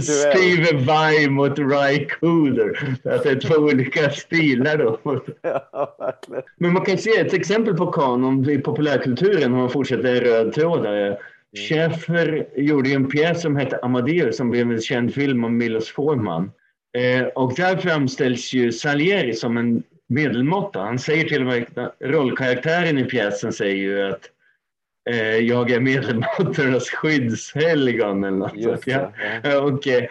Steve 0.00 0.84
Vai 0.84 1.28
mot 1.28 1.58
Ry 1.58 2.06
Cooder. 2.06 2.96
Att 3.04 3.22
det 3.22 3.30
är 3.30 3.40
två 3.40 3.54
olika 3.54 4.10
stilar 4.10 4.76
då. 4.76 4.98
Ja, 5.42 6.18
Men 6.56 6.72
man 6.72 6.84
kan 6.84 6.98
se 6.98 7.10
ett 7.10 7.34
exempel 7.34 7.74
på 7.74 7.86
kanon 7.86 8.50
i 8.50 8.58
populärkulturen 8.58 9.52
om 9.52 9.58
man 9.58 9.70
fortsätter 9.70 10.20
röd 10.20 10.52
tråd 10.52 10.82
där 10.82 11.18
Schäfer 11.56 12.46
gjorde 12.56 12.90
en 12.90 13.08
pjäs 13.08 13.42
som 13.42 13.56
hette 13.56 13.78
Amadeus 13.82 14.36
som 14.36 14.50
blev 14.50 14.70
en 14.70 14.80
känd 14.80 15.14
film 15.14 15.44
om 15.44 15.56
Milos 15.56 15.88
Forman. 15.88 16.50
Eh, 16.98 17.26
och 17.26 17.54
där 17.54 17.76
framställs 17.76 18.52
ju 18.52 18.72
Salieri 18.72 19.34
som 19.34 19.56
en 19.56 19.82
medelmåtta. 20.08 20.80
Han 20.80 20.98
säger 20.98 21.24
till 21.24 21.40
och 21.40 21.46
med, 21.46 21.90
rollkaraktären 22.00 22.98
i 22.98 23.04
pjäsen 23.04 23.52
säger 23.52 23.76
ju 23.76 24.02
att 24.02 24.30
eh, 25.10 25.36
jag 25.36 25.70
är 25.70 25.80
medelmåttornas 25.80 26.90
skyddshelgon 26.90 28.24
eller 28.24 28.36
något 28.36 28.56
Just 28.56 28.86
ja. 28.86 29.12
ja. 29.42 29.60
Och, 29.60 29.88
eh, 29.88 30.04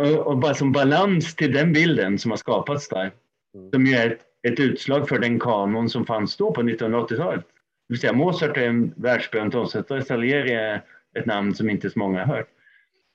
och, 0.00 0.26
och, 0.26 0.38
bara 0.38 0.54
som 0.54 0.72
balans 0.72 1.36
till 1.36 1.52
den 1.52 1.72
bilden 1.72 2.18
som 2.18 2.30
har 2.30 2.38
skapats 2.38 2.88
där, 2.88 3.10
mm. 3.54 3.70
som 3.72 3.86
ju 3.86 3.94
är 3.94 4.10
ett, 4.10 4.20
ett 4.48 4.60
utslag 4.60 5.08
för 5.08 5.18
den 5.18 5.40
kanon 5.40 5.88
som 5.88 6.06
fanns 6.06 6.36
då 6.36 6.52
på 6.52 6.62
1980-talet 6.62 7.44
vill 7.92 8.00
säga 8.00 8.12
Mozart 8.12 8.56
är 8.56 8.68
en 8.68 8.94
världsberömd 8.96 9.52
tonsättare, 9.52 10.02
Salieri 10.02 10.52
är 10.52 10.84
ett 11.18 11.26
namn 11.26 11.54
som 11.54 11.70
inte 11.70 11.90
så 11.90 11.98
många 11.98 12.18
har 12.18 12.36
hört. 12.36 12.48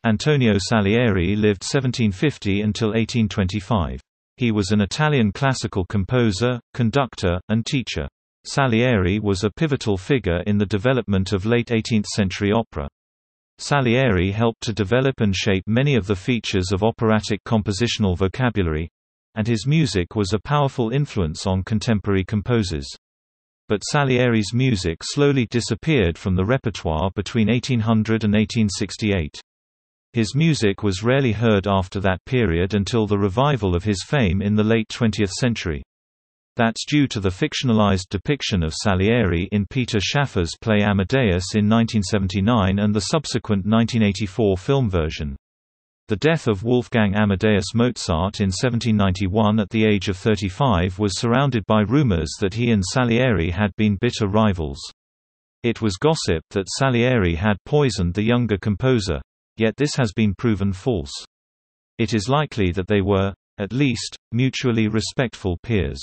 Antonio 0.04 0.54
Salieri 0.70 1.36
lived 1.36 1.64
1750 1.64 2.62
until 2.64 2.88
1825. 2.88 4.00
He 4.38 4.52
was 4.52 4.72
an 4.72 4.82
Italian 4.82 5.32
classical 5.32 5.86
composer, 5.86 6.60
conductor, 6.78 7.40
and 7.48 7.66
teacher. 7.66 8.08
Salieri 8.44 9.20
was 9.20 9.44
a 9.44 9.52
pivotal 9.60 9.98
figure 9.98 10.44
in 10.46 10.60
the 10.60 10.78
development 10.78 11.34
of 11.34 11.46
late 11.46 11.70
18th 11.74 12.06
century 12.06 12.52
opera. 12.52 12.88
Salieri 13.58 14.32
helped 14.32 14.62
to 14.62 14.74
develop 14.74 15.22
and 15.22 15.36
shape 15.36 15.64
many 15.68 15.96
of 15.98 16.06
the 16.06 16.16
features 16.16 16.72
of 16.72 16.84
operatic 16.84 17.40
compositional 17.44 18.16
vocabulary, 18.16 18.90
and 19.34 19.48
his 19.48 19.66
music 19.66 20.16
was 20.16 20.34
a 20.34 20.48
powerful 20.48 20.92
influence 20.92 21.48
on 21.48 21.64
contemporary 21.64 22.24
composers 22.24 22.88
but 23.68 23.82
Salieri's 23.82 24.54
music 24.54 25.00
slowly 25.04 25.46
disappeared 25.48 26.18
from 26.18 26.36
the 26.36 26.46
repertoire 26.46 27.12
between 27.16 27.48
1800 27.48 28.24
and 28.24 28.34
1868. 28.34 29.42
His 30.14 30.34
music 30.34 30.84
was 30.84 31.04
rarely 31.04 31.34
heard 31.34 31.68
after 31.68 32.00
that 32.00 32.24
period 32.26 32.74
until 32.74 33.08
the 33.08 33.18
revival 33.18 33.76
of 33.76 33.84
his 33.84 34.04
fame 34.04 34.42
in 34.42 34.56
the 34.56 34.64
late 34.64 34.88
20th 34.90 35.32
century. 35.32 35.84
That's 36.56 36.86
due 36.86 37.08
to 37.10 37.20
the 37.20 37.30
fictionalized 37.30 38.10
depiction 38.10 38.64
of 38.64 38.74
Salieri 38.74 39.48
in 39.52 39.68
Peter 39.68 40.00
Schaffer's 40.00 40.56
play 40.60 40.82
Amadeus 40.82 41.54
in 41.54 41.70
1979 41.70 42.80
and 42.80 42.96
the 42.96 43.02
subsequent 43.02 43.66
1984 43.66 44.58
film 44.58 44.90
version. 44.90 45.36
The 46.10 46.16
death 46.16 46.48
of 46.48 46.64
Wolfgang 46.64 47.16
Amadeus 47.16 47.74
Mozart 47.76 48.40
in 48.40 48.48
1791 48.48 49.60
at 49.60 49.70
the 49.70 49.84
age 49.84 50.08
of 50.08 50.16
35 50.16 50.98
was 51.00 51.20
surrounded 51.20 51.66
by 51.66 51.82
rumors 51.82 52.30
that 52.40 52.54
he 52.54 52.72
and 52.72 52.82
Salieri 52.94 53.50
had 53.50 53.76
been 53.76 53.98
bitter 54.00 54.28
rivals. 54.28 54.80
It 55.64 55.82
was 55.82 55.98
gossip 55.98 56.46
that 56.52 56.70
Salieri 56.78 57.36
had 57.36 57.58
poisoned 57.66 58.14
the 58.14 58.24
younger 58.24 58.58
composer, 58.58 59.20
yet 59.58 59.76
this 59.76 59.96
has 59.96 60.14
been 60.14 60.34
proven 60.34 60.72
false. 60.72 61.12
It 61.98 62.14
is 62.14 62.30
likely 62.30 62.72
that 62.72 62.88
they 62.88 63.02
were, 63.02 63.34
at 63.58 63.74
least, 63.74 64.16
mutually 64.32 64.88
respectful 64.88 65.58
peers. 65.62 66.00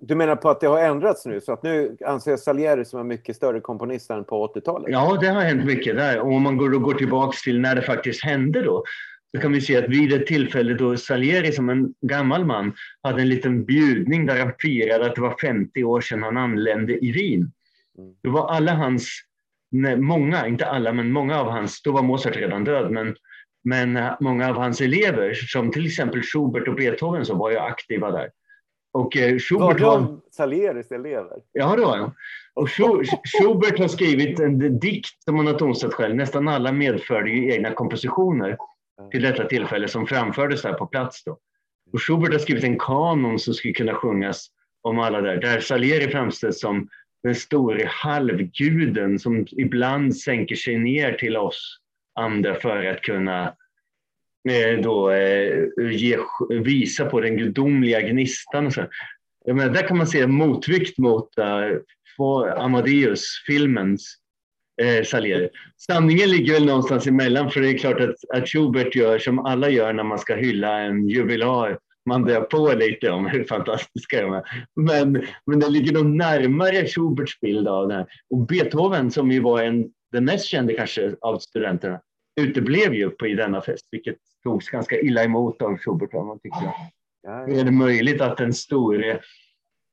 Du 0.00 0.14
menar 0.14 0.36
på 0.36 0.50
att 0.50 0.60
det 0.60 0.66
har 0.66 0.78
ändrats 0.78 1.26
nu, 1.26 1.40
så 1.40 1.52
att 1.52 1.62
nu 1.62 1.96
anser 2.06 2.36
Salieri 2.36 2.84
som 2.84 3.00
en 3.00 3.06
mycket 3.06 3.36
större 3.36 3.60
komponist 3.60 4.10
än 4.10 4.24
på 4.24 4.46
80-talet? 4.46 4.86
Ja, 4.88 5.18
det 5.20 5.28
har 5.28 5.42
hänt 5.42 5.64
mycket 5.64 5.96
där. 5.96 6.20
Och 6.20 6.32
om 6.32 6.42
man 6.42 6.56
går, 6.56 6.74
och 6.74 6.82
går 6.82 6.94
tillbaka 6.94 7.36
till 7.44 7.60
när 7.60 7.74
det 7.74 7.82
faktiskt 7.82 8.24
hände 8.24 8.62
då, 8.62 8.84
så 9.34 9.42
kan 9.42 9.52
vi 9.52 9.60
se 9.60 9.76
att 9.76 9.88
vid 9.88 10.12
ett 10.12 10.26
tillfälle 10.26 10.74
då 10.74 10.96
Salieri 10.96 11.52
som 11.52 11.68
en 11.68 11.94
gammal 12.00 12.44
man 12.44 12.72
hade 13.02 13.22
en 13.22 13.28
liten 13.28 13.64
bjudning 13.64 14.26
där 14.26 14.40
han 14.40 14.52
firade 14.58 15.06
att 15.06 15.14
det 15.14 15.20
var 15.20 15.36
50 15.40 15.84
år 15.84 16.00
sedan 16.00 16.22
han 16.22 16.36
anlände 16.36 17.04
i 17.04 17.12
Wien. 17.12 17.52
Mm. 17.98 18.14
Då 18.22 18.30
var 18.30 18.48
alla 18.48 18.74
hans, 18.74 19.20
många, 19.96 20.46
inte 20.46 20.66
alla, 20.66 20.92
men 20.92 21.12
många 21.12 21.40
av 21.40 21.50
hans, 21.50 21.82
då 21.82 21.92
var 21.92 22.02
Mozart 22.02 22.36
redan 22.36 22.64
död, 22.64 22.90
men, 22.90 23.16
men 23.64 23.96
eh, 23.96 24.12
många 24.20 24.48
av 24.48 24.56
hans 24.56 24.80
elever, 24.80 25.34
som 25.34 25.70
till 25.70 25.86
exempel 25.86 26.22
Schubert 26.22 26.68
och 26.68 26.74
Beethoven, 26.74 27.24
så 27.24 27.34
var 27.34 27.50
ju 27.50 27.58
aktiva 27.58 28.10
där. 28.10 28.30
Och 28.92 29.16
eh, 29.16 29.38
Schubert 29.38 29.80
var 29.80 29.98
de 29.98 30.20
Salieris 30.30 30.92
elever? 30.92 31.36
Ja, 31.52 31.76
det 31.76 31.82
var 31.82 31.98
de. 31.98 32.14
Och 32.54 32.68
Schubert 33.38 33.78
har 33.78 33.88
skrivit 33.88 34.40
en 34.40 34.78
dikt 34.78 35.22
som 35.24 35.36
han 35.36 35.46
har 35.46 35.54
tonsatt 35.54 35.94
själv. 35.94 36.16
Nästan 36.16 36.48
alla 36.48 36.72
medförde 36.72 37.30
ju 37.30 37.52
egna 37.52 37.72
kompositioner 37.72 38.56
till 39.10 39.22
detta 39.22 39.44
tillfälle 39.44 39.88
som 39.88 40.06
framfördes 40.06 40.62
där 40.62 40.72
på 40.72 40.86
plats. 40.86 41.24
Då. 41.24 41.38
Och 41.92 42.02
Schubert 42.02 42.32
har 42.32 42.38
skrivit 42.38 42.64
en 42.64 42.78
kanon 42.78 43.38
som 43.38 43.54
skulle 43.54 43.74
kunna 43.74 43.94
sjungas 43.94 44.50
om 44.82 44.98
alla 44.98 45.20
där, 45.20 45.36
där 45.36 45.60
Salieri 45.60 46.10
framställs 46.10 46.60
som 46.60 46.88
den 47.22 47.34
store 47.34 47.86
halvguden 47.86 49.18
som 49.18 49.46
ibland 49.50 50.16
sänker 50.16 50.54
sig 50.54 50.78
ner 50.78 51.12
till 51.12 51.36
oss 51.36 51.78
andra 52.14 52.54
för 52.54 52.84
att 52.84 53.02
kunna 53.02 53.54
eh, 54.48 54.80
då, 54.82 55.10
eh, 55.10 55.68
ge, 55.90 56.18
visa 56.48 57.04
på 57.04 57.20
den 57.20 57.36
gudomliga 57.36 58.00
gnistan. 58.00 58.66
Och 58.66 58.72
så. 58.72 58.86
Jag 59.44 59.56
menar, 59.56 59.74
där 59.74 59.88
kan 59.88 59.96
man 59.96 60.06
se 60.06 60.20
en 60.20 60.34
motvikt 60.34 60.98
mot 60.98 61.28
uh, 61.38 61.78
Amadeus-filmens 62.56 64.16
eh, 64.82 65.04
Salieri. 65.04 65.48
Sanningen 65.76 66.30
ligger 66.30 66.54
väl 66.54 66.66
någonstans 66.66 67.06
emellan 67.06 67.50
för 67.50 67.60
det 67.60 67.68
är 67.68 67.78
klart 67.78 68.00
att, 68.00 68.36
att 68.36 68.48
Schubert 68.48 68.94
gör 68.94 69.18
som 69.18 69.38
alla 69.38 69.68
gör 69.68 69.92
när 69.92 70.04
man 70.04 70.18
ska 70.18 70.34
hylla 70.34 70.78
en 70.78 71.08
jubilar 71.08 71.78
man 72.08 72.22
drar 72.22 72.40
på 72.40 72.72
lite 72.72 73.10
om 73.10 73.26
hur 73.26 73.44
fantastiska 73.44 74.22
de 74.22 74.32
är. 74.32 74.66
Men, 74.76 75.26
men 75.46 75.60
det 75.60 75.68
ligger 75.68 75.92
nog 75.92 76.06
närmare 76.06 76.86
Schuberts 76.86 77.40
bild 77.40 77.68
av 77.68 77.88
det 77.88 77.94
här. 77.94 78.06
Och 78.30 78.46
Beethoven 78.46 79.10
som 79.10 79.30
ju 79.30 79.40
var 79.40 79.62
en, 79.62 79.90
den 80.12 80.24
mest 80.24 80.44
kände 80.44 80.74
kanske 80.74 81.16
av 81.20 81.38
studenterna 81.38 82.00
uteblev 82.40 82.94
ju 82.94 83.10
på 83.10 83.26
i 83.26 83.34
denna 83.34 83.60
fest, 83.60 83.88
vilket 83.90 84.16
togs 84.42 84.68
ganska 84.68 85.00
illa 85.00 85.24
emot 85.24 85.62
av 85.62 85.76
Schubert. 85.78 86.12
Man 86.12 86.38
tycker. 86.38 86.62
Ja, 86.62 86.90
ja. 87.22 87.48
Är 87.48 87.64
det 87.64 87.70
möjligt 87.70 88.20
att 88.20 88.36
den 88.36 88.54
store, 88.54 89.20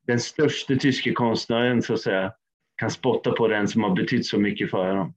den 0.08 0.20
största 0.20 0.76
tyske 0.76 1.12
konstnären 1.12 1.82
så 1.82 1.94
att 1.94 2.02
säga, 2.02 2.34
kan 2.78 2.90
spotta 2.90 3.32
på 3.32 3.48
den 3.48 3.68
som 3.68 3.84
har 3.84 3.96
betytt 3.96 4.26
så 4.26 4.40
mycket 4.40 4.72
för 4.72 4.88
honom? 4.88 5.14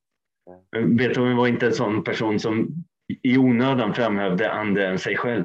Beethoven 0.97 1.37
var 1.37 1.47
inte 1.47 1.66
en 1.66 1.73
sån 1.73 2.05
person 2.05 2.40
som 2.40 2.85
i 3.23 3.38
onödan 3.38 3.94
framhävde 3.94 4.53
andra 4.53 4.90
än 4.90 4.99
sig 4.99 5.16
själv. 5.16 5.44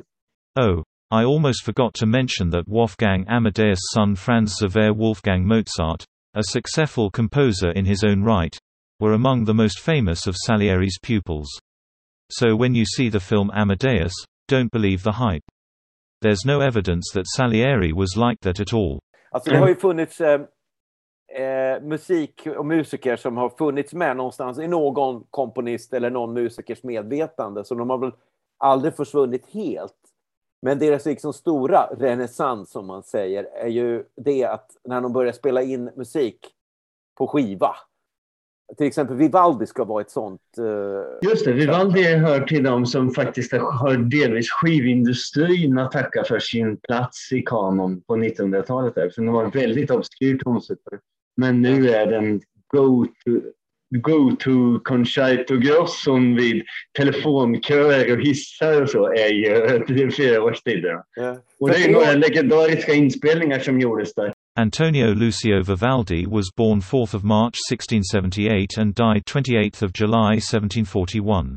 Oh, 0.60 0.84
I 1.12 1.24
almost 1.26 1.66
forgot 1.66 1.94
to 1.94 2.06
mention 2.06 2.52
that 2.52 2.68
Wolfgang 2.68 3.26
Amadeus' 3.28 3.94
son 3.94 4.16
Franz 4.16 4.60
Xaver 4.60 4.94
Wolfgang 4.94 5.48
Mozart, 5.48 6.04
a 6.34 6.44
successful 6.44 7.12
composer 7.12 7.78
in 7.78 7.86
his 7.86 8.04
own 8.04 8.24
right, 8.24 8.58
were 9.00 9.14
among 9.14 9.46
the 9.46 9.54
most 9.54 9.80
famous 9.80 10.28
of 10.28 10.36
Salieri's 10.48 10.98
pupils. 11.02 11.48
So 12.32 12.56
when 12.56 12.76
you 12.76 12.86
see 12.86 13.10
the 13.10 13.20
film 13.20 13.52
Amadeus, 13.52 14.14
don't 14.48 14.72
believe 14.72 15.04
the 15.04 15.12
hype. 15.12 15.44
There's 16.22 16.46
no 16.46 16.62
evidence 16.62 17.12
that 17.14 17.28
Salieri 17.28 17.94
was 17.94 18.18
like 18.18 18.40
that 18.42 18.60
at 18.60 18.74
all. 18.74 19.00
Alltså 19.32 19.52
det 19.52 19.58
har 19.58 19.68
ju 19.68 19.76
funnits 19.76 20.22
eh, 20.22 20.42
eh, 21.36 21.44
eh, 21.44 21.82
musik 21.82 22.48
och 22.58 22.66
musiker 22.66 23.16
som 23.16 23.38
har 23.38 23.50
funnits 23.50 23.94
med 23.94 24.18
någonstans 24.18 24.60
i 24.60 24.68
någon 24.68 25.24
komponist 25.30 25.94
eller 25.94 26.10
någon 26.10 26.34
musikers 26.34 26.84
medvetande, 26.84 27.64
så 27.64 27.76
de 27.76 27.90
har 27.90 27.98
väl 27.98 28.12
aldrig 28.58 28.96
försvunnit 28.96 29.46
helt. 29.54 29.94
Men 30.62 30.80
deras 30.80 31.06
liksom 31.06 31.34
stora 31.34 31.90
renässans, 31.98 32.72
som 32.72 32.88
man 32.88 33.04
säger, 33.04 33.44
är 33.44 33.68
ju 33.68 34.04
det 34.16 34.44
att 34.44 34.72
när 34.84 35.02
de 35.02 35.14
börjar 35.14 35.32
spela 35.32 35.62
in 35.62 35.92
musik 35.96 36.40
på 37.18 37.28
skiva. 37.28 37.76
Till 38.78 38.88
exempel 38.88 39.16
Vivaldi 39.16 39.66
ska 39.66 39.84
vara 39.84 40.02
ett 40.02 40.12
sånt... 40.12 40.42
Uh, 40.60 41.30
Just 41.30 41.46
det, 41.46 41.54
Vivaldi 41.54 42.04
hör 42.04 42.42
till 42.42 42.64
dem 42.64 42.86
som 42.86 43.12
faktiskt 43.12 43.52
har 43.54 43.98
delvis 43.98 44.52
skivindustrin 44.52 45.78
att 45.78 45.92
tacka 45.92 46.24
för 46.24 46.40
sin 46.40 46.78
plats 46.78 47.32
i 47.32 47.42
kanon 47.42 48.02
på 48.02 48.16
1900-talet. 48.16 48.94
För 48.94 49.22
den 49.22 49.32
var 49.32 49.46
väldigt 49.46 49.92
obskyr 49.92 50.38
tonsättare. 50.38 51.00
Men 51.38 51.62
nu 51.62 51.90
är 51.90 52.06
den 52.12 52.42
go-to 52.68 53.42
go-to 54.02 54.80
concerto 54.80 55.58
grosson 55.58 56.36
vid 56.36 56.64
telefonköer 56.98 58.14
och 58.14 58.22
hissar 58.22 58.82
och 58.82 58.90
så 58.90 59.14
är 59.14 59.30
ju 59.30 60.12
fyraårstiden. 60.18 61.02
Ja. 61.16 61.38
Och 61.60 61.70
det 61.70 61.84
är 61.84 61.92
några 61.92 62.12
legendariska 62.14 62.94
inspelningar 62.94 63.60
som 63.60 63.80
gjordes 63.80 64.14
där. 64.16 64.34
Antonio 64.60 65.14
Lucio 65.14 65.64
Vivaldi 65.64 66.26
was 66.26 66.46
born 66.56 66.82
4th 66.82 67.16
of 67.16 67.24
March 67.24 67.58
1678 67.72 68.78
and 68.78 68.96
died 68.96 69.24
28th 69.26 69.84
of 69.84 69.92
July 70.00 70.38
1741. 70.38 71.56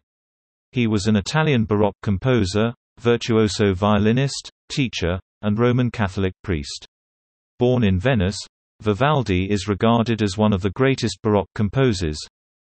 He 0.72 0.86
was 0.86 1.06
an 1.06 1.16
Italian 1.16 1.64
Baroque 1.64 2.00
composer, 2.02 2.74
virtuoso 3.00 3.74
violinist, 3.74 4.50
teacher, 4.68 5.20
and 5.42 5.58
Roman 5.58 5.90
Catholic 5.90 6.32
priest. 6.42 6.86
Born 7.58 7.84
in 7.84 7.98
Venice, 7.98 8.38
Vivaldi 8.80 9.50
is 9.50 9.68
regarded 9.68 10.22
as 10.22 10.36
one 10.36 10.52
of 10.52 10.62
the 10.62 10.70
greatest 10.70 11.20
Baroque 11.22 11.48
composers, 11.54 12.18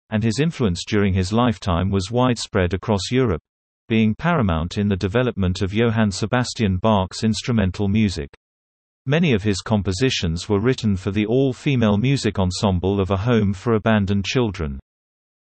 and 0.09 0.23
his 0.23 0.39
influence 0.39 0.83
during 0.85 1.13
his 1.13 1.33
lifetime 1.33 1.89
was 1.89 2.11
widespread 2.11 2.73
across 2.73 3.11
Europe, 3.11 3.41
being 3.89 4.15
paramount 4.15 4.77
in 4.77 4.87
the 4.87 4.95
development 4.95 5.61
of 5.61 5.73
Johann 5.73 6.11
Sebastian 6.11 6.77
Bach's 6.77 7.23
instrumental 7.23 7.87
music. 7.87 8.29
Many 9.05 9.33
of 9.33 9.43
his 9.43 9.59
compositions 9.59 10.47
were 10.47 10.61
written 10.61 10.95
for 10.95 11.11
the 11.11 11.25
all-female 11.25 11.97
music 11.97 12.39
ensemble 12.39 13.01
of 13.01 13.11
a 13.11 13.17
home 13.17 13.51
for 13.51 13.73
abandoned 13.73 14.23
children. 14.23 14.79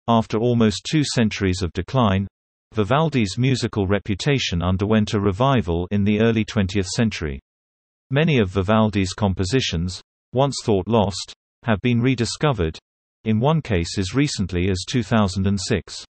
After 0.08 0.38
almost 0.38 0.88
two 0.90 1.04
centuries 1.04 1.62
of 1.62 1.74
decline, 1.74 2.28
Vivaldi's 2.74 3.38
musical 3.38 3.88
reputation 3.88 4.62
underwent 4.62 5.14
a 5.14 5.20
revival 5.20 5.88
in 5.92 6.04
the 6.04 6.22
early 6.22 6.46
20th 6.46 6.88
century. 6.88 7.40
Many 8.12 8.38
of 8.38 8.50
Vivaldi's 8.50 9.14
compositions, 9.14 10.02
once 10.34 10.56
thought 10.64 10.88
lost, 10.88 11.34
have 11.64 11.80
been 11.82 12.02
rediscovered, 12.02 12.78
in 13.24 13.40
one 13.40 13.62
case 13.62 13.98
as 13.98 14.16
recently 14.16 14.70
as 14.70 14.86
2006. 14.92 16.06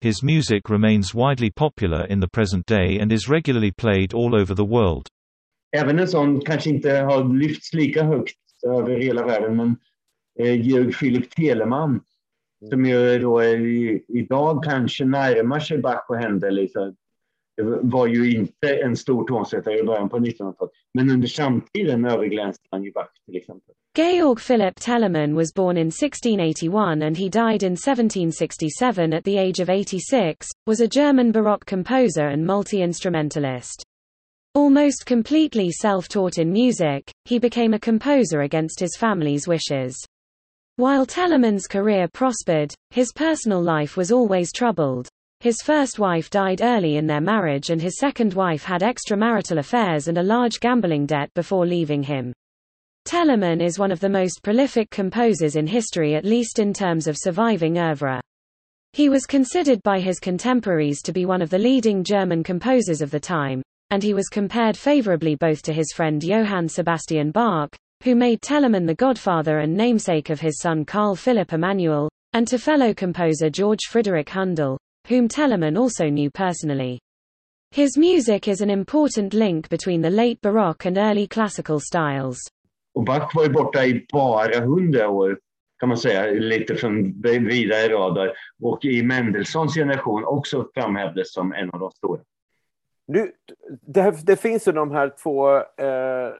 His 0.00 0.22
music 0.22 0.68
remains 0.68 1.14
widely 1.14 1.50
popular 1.50 2.04
in 2.06 2.20
the 2.20 2.28
present 2.28 2.66
day 2.66 2.98
and 3.00 3.12
is 3.12 3.28
regularly 3.28 3.70
played 3.70 4.12
all 4.12 4.34
over 4.34 4.54
the 4.54 4.64
world. 4.64 5.08
Även 5.72 5.98
en 5.98 6.08
sån 6.08 6.40
kanske 6.40 6.70
inte 6.70 6.90
har 6.90 7.24
lyfts 7.24 7.74
lika 7.74 8.04
högt 8.04 8.36
över 8.66 9.00
hela 9.00 9.26
världen, 9.26 9.56
men 9.56 9.76
eh, 10.38 10.60
Georg 10.60 10.92
Philip 10.92 11.30
Telemann 11.30 12.00
som 12.70 12.86
ju 12.86 13.18
då 13.18 13.38
är, 13.38 13.58
idag 14.18 14.64
kanske 14.64 15.04
närmar 15.04 15.60
sig 15.60 15.78
Bach 15.78 16.04
och 16.08 16.16
Händel. 16.16 16.54
Liksom 16.54 16.96
var 17.82 18.06
ju 18.06 18.30
inte 18.30 18.76
en 18.84 18.96
stor 18.96 19.26
tonsättare 19.26 19.78
i 19.78 19.82
början 19.82 20.08
på 20.08 20.18
1900-talet. 20.18 20.72
Men 20.94 21.10
under 21.10 21.28
samtiden 21.28 22.04
överglänste 22.04 22.64
han 22.70 22.84
ju 22.84 22.92
Bach 22.92 23.10
till 23.26 23.36
exempel. 23.36 23.74
Georg 23.96 24.38
Philipp 24.38 24.80
Telemann 24.80 25.34
was 25.34 25.54
born 25.54 25.76
in 25.76 25.86
1681 25.86 27.02
and 27.02 27.16
he 27.16 27.28
died 27.28 27.62
in 27.62 27.76
1767 27.76 29.12
at 29.12 29.24
the 29.24 29.38
age 29.38 29.60
of 29.60 29.70
86, 29.70 30.46
was 30.66 30.80
a 30.80 30.88
German 30.88 31.32
Baroque 31.32 31.64
composer 31.64 32.26
and 32.28 32.44
multi-instrumentalist. 32.44 33.84
Almost 34.56 35.06
completely 35.06 35.70
self-taught 35.70 36.38
in 36.38 36.52
music, 36.52 37.10
he 37.24 37.38
became 37.38 37.74
a 37.74 37.78
composer 37.78 38.40
against 38.40 38.80
his 38.80 38.96
family's 38.96 39.46
wishes. 39.48 39.96
While 40.76 41.06
Telemann's 41.06 41.68
career 41.68 42.08
prospered, 42.12 42.74
his 42.90 43.12
personal 43.12 43.62
life 43.62 43.96
was 43.96 44.10
always 44.10 44.52
troubled. 44.52 45.08
His 45.44 45.60
first 45.60 45.98
wife 45.98 46.30
died 46.30 46.62
early 46.62 46.96
in 46.96 47.06
their 47.06 47.20
marriage 47.20 47.68
and 47.68 47.78
his 47.78 47.98
second 47.98 48.32
wife 48.32 48.64
had 48.64 48.80
extramarital 48.80 49.58
affairs 49.58 50.08
and 50.08 50.16
a 50.16 50.22
large 50.22 50.58
gambling 50.58 51.04
debt 51.04 51.28
before 51.34 51.66
leaving 51.66 52.02
him. 52.02 52.32
Telemann 53.04 53.60
is 53.60 53.78
one 53.78 53.92
of 53.92 54.00
the 54.00 54.08
most 54.08 54.42
prolific 54.42 54.88
composers 54.88 55.56
in 55.56 55.66
history 55.66 56.14
at 56.14 56.24
least 56.24 56.60
in 56.60 56.72
terms 56.72 57.06
of 57.06 57.18
surviving 57.18 57.76
oeuvre. 57.76 58.22
He 58.94 59.10
was 59.10 59.26
considered 59.26 59.82
by 59.82 60.00
his 60.00 60.18
contemporaries 60.18 61.02
to 61.02 61.12
be 61.12 61.26
one 61.26 61.42
of 61.42 61.50
the 61.50 61.58
leading 61.58 62.04
German 62.04 62.42
composers 62.42 63.02
of 63.02 63.10
the 63.10 63.20
time, 63.20 63.60
and 63.90 64.02
he 64.02 64.14
was 64.14 64.30
compared 64.30 64.78
favorably 64.78 65.34
both 65.34 65.60
to 65.64 65.74
his 65.74 65.92
friend 65.92 66.24
Johann 66.24 66.70
Sebastian 66.70 67.32
Bach, 67.32 67.76
who 68.02 68.14
made 68.14 68.40
Telemann 68.40 68.86
the 68.86 68.94
godfather 68.94 69.58
and 69.58 69.76
namesake 69.76 70.30
of 70.30 70.40
his 70.40 70.58
son 70.62 70.86
Carl 70.86 71.14
Philipp 71.14 71.52
Emanuel, 71.52 72.08
and 72.32 72.48
to 72.48 72.56
fellow 72.56 72.94
composer 72.94 73.50
George 73.50 73.84
Friedrich 73.90 74.30
Handel, 74.30 74.78
whom 75.08 75.28
Telemann 75.28 75.76
also 75.76 76.08
knew 76.08 76.30
personally. 76.30 77.00
His 77.70 77.98
music 77.98 78.48
is 78.48 78.60
an 78.60 78.70
important 78.70 79.34
link 79.34 79.68
between 79.68 80.02
the 80.02 80.10
late 80.10 80.40
Baroque 80.40 80.86
and 80.86 80.96
early 80.96 81.26
classical 81.26 81.80
styles. 81.80 82.38
Och 82.94 83.04
Bach 83.04 83.34
var 83.34 83.42
ju 83.44 83.50
borta 83.50 83.84
i 83.84 84.06
bara 84.12 84.60
hundra 84.60 85.08
år, 85.08 85.38
kan 85.80 85.88
man 85.88 85.98
säga, 85.98 86.30
lite 86.30 86.74
från 86.74 87.22
vidare 87.22 87.88
radar. 87.92 88.32
Och 88.62 88.84
i 88.84 89.02
Mendelssohns 89.02 89.74
generation 89.74 90.24
också 90.24 90.68
framhävdes 90.74 91.32
som 91.32 91.52
en 91.52 91.70
av 91.70 91.80
de 91.80 91.90
stora. 91.90 92.20
Nu, 93.06 93.32
det, 93.80 94.26
det 94.26 94.36
finns 94.36 94.68
ju 94.68 94.72
de 94.72 94.90
här 94.90 95.12
två 95.22 95.56
eh, 95.56 96.32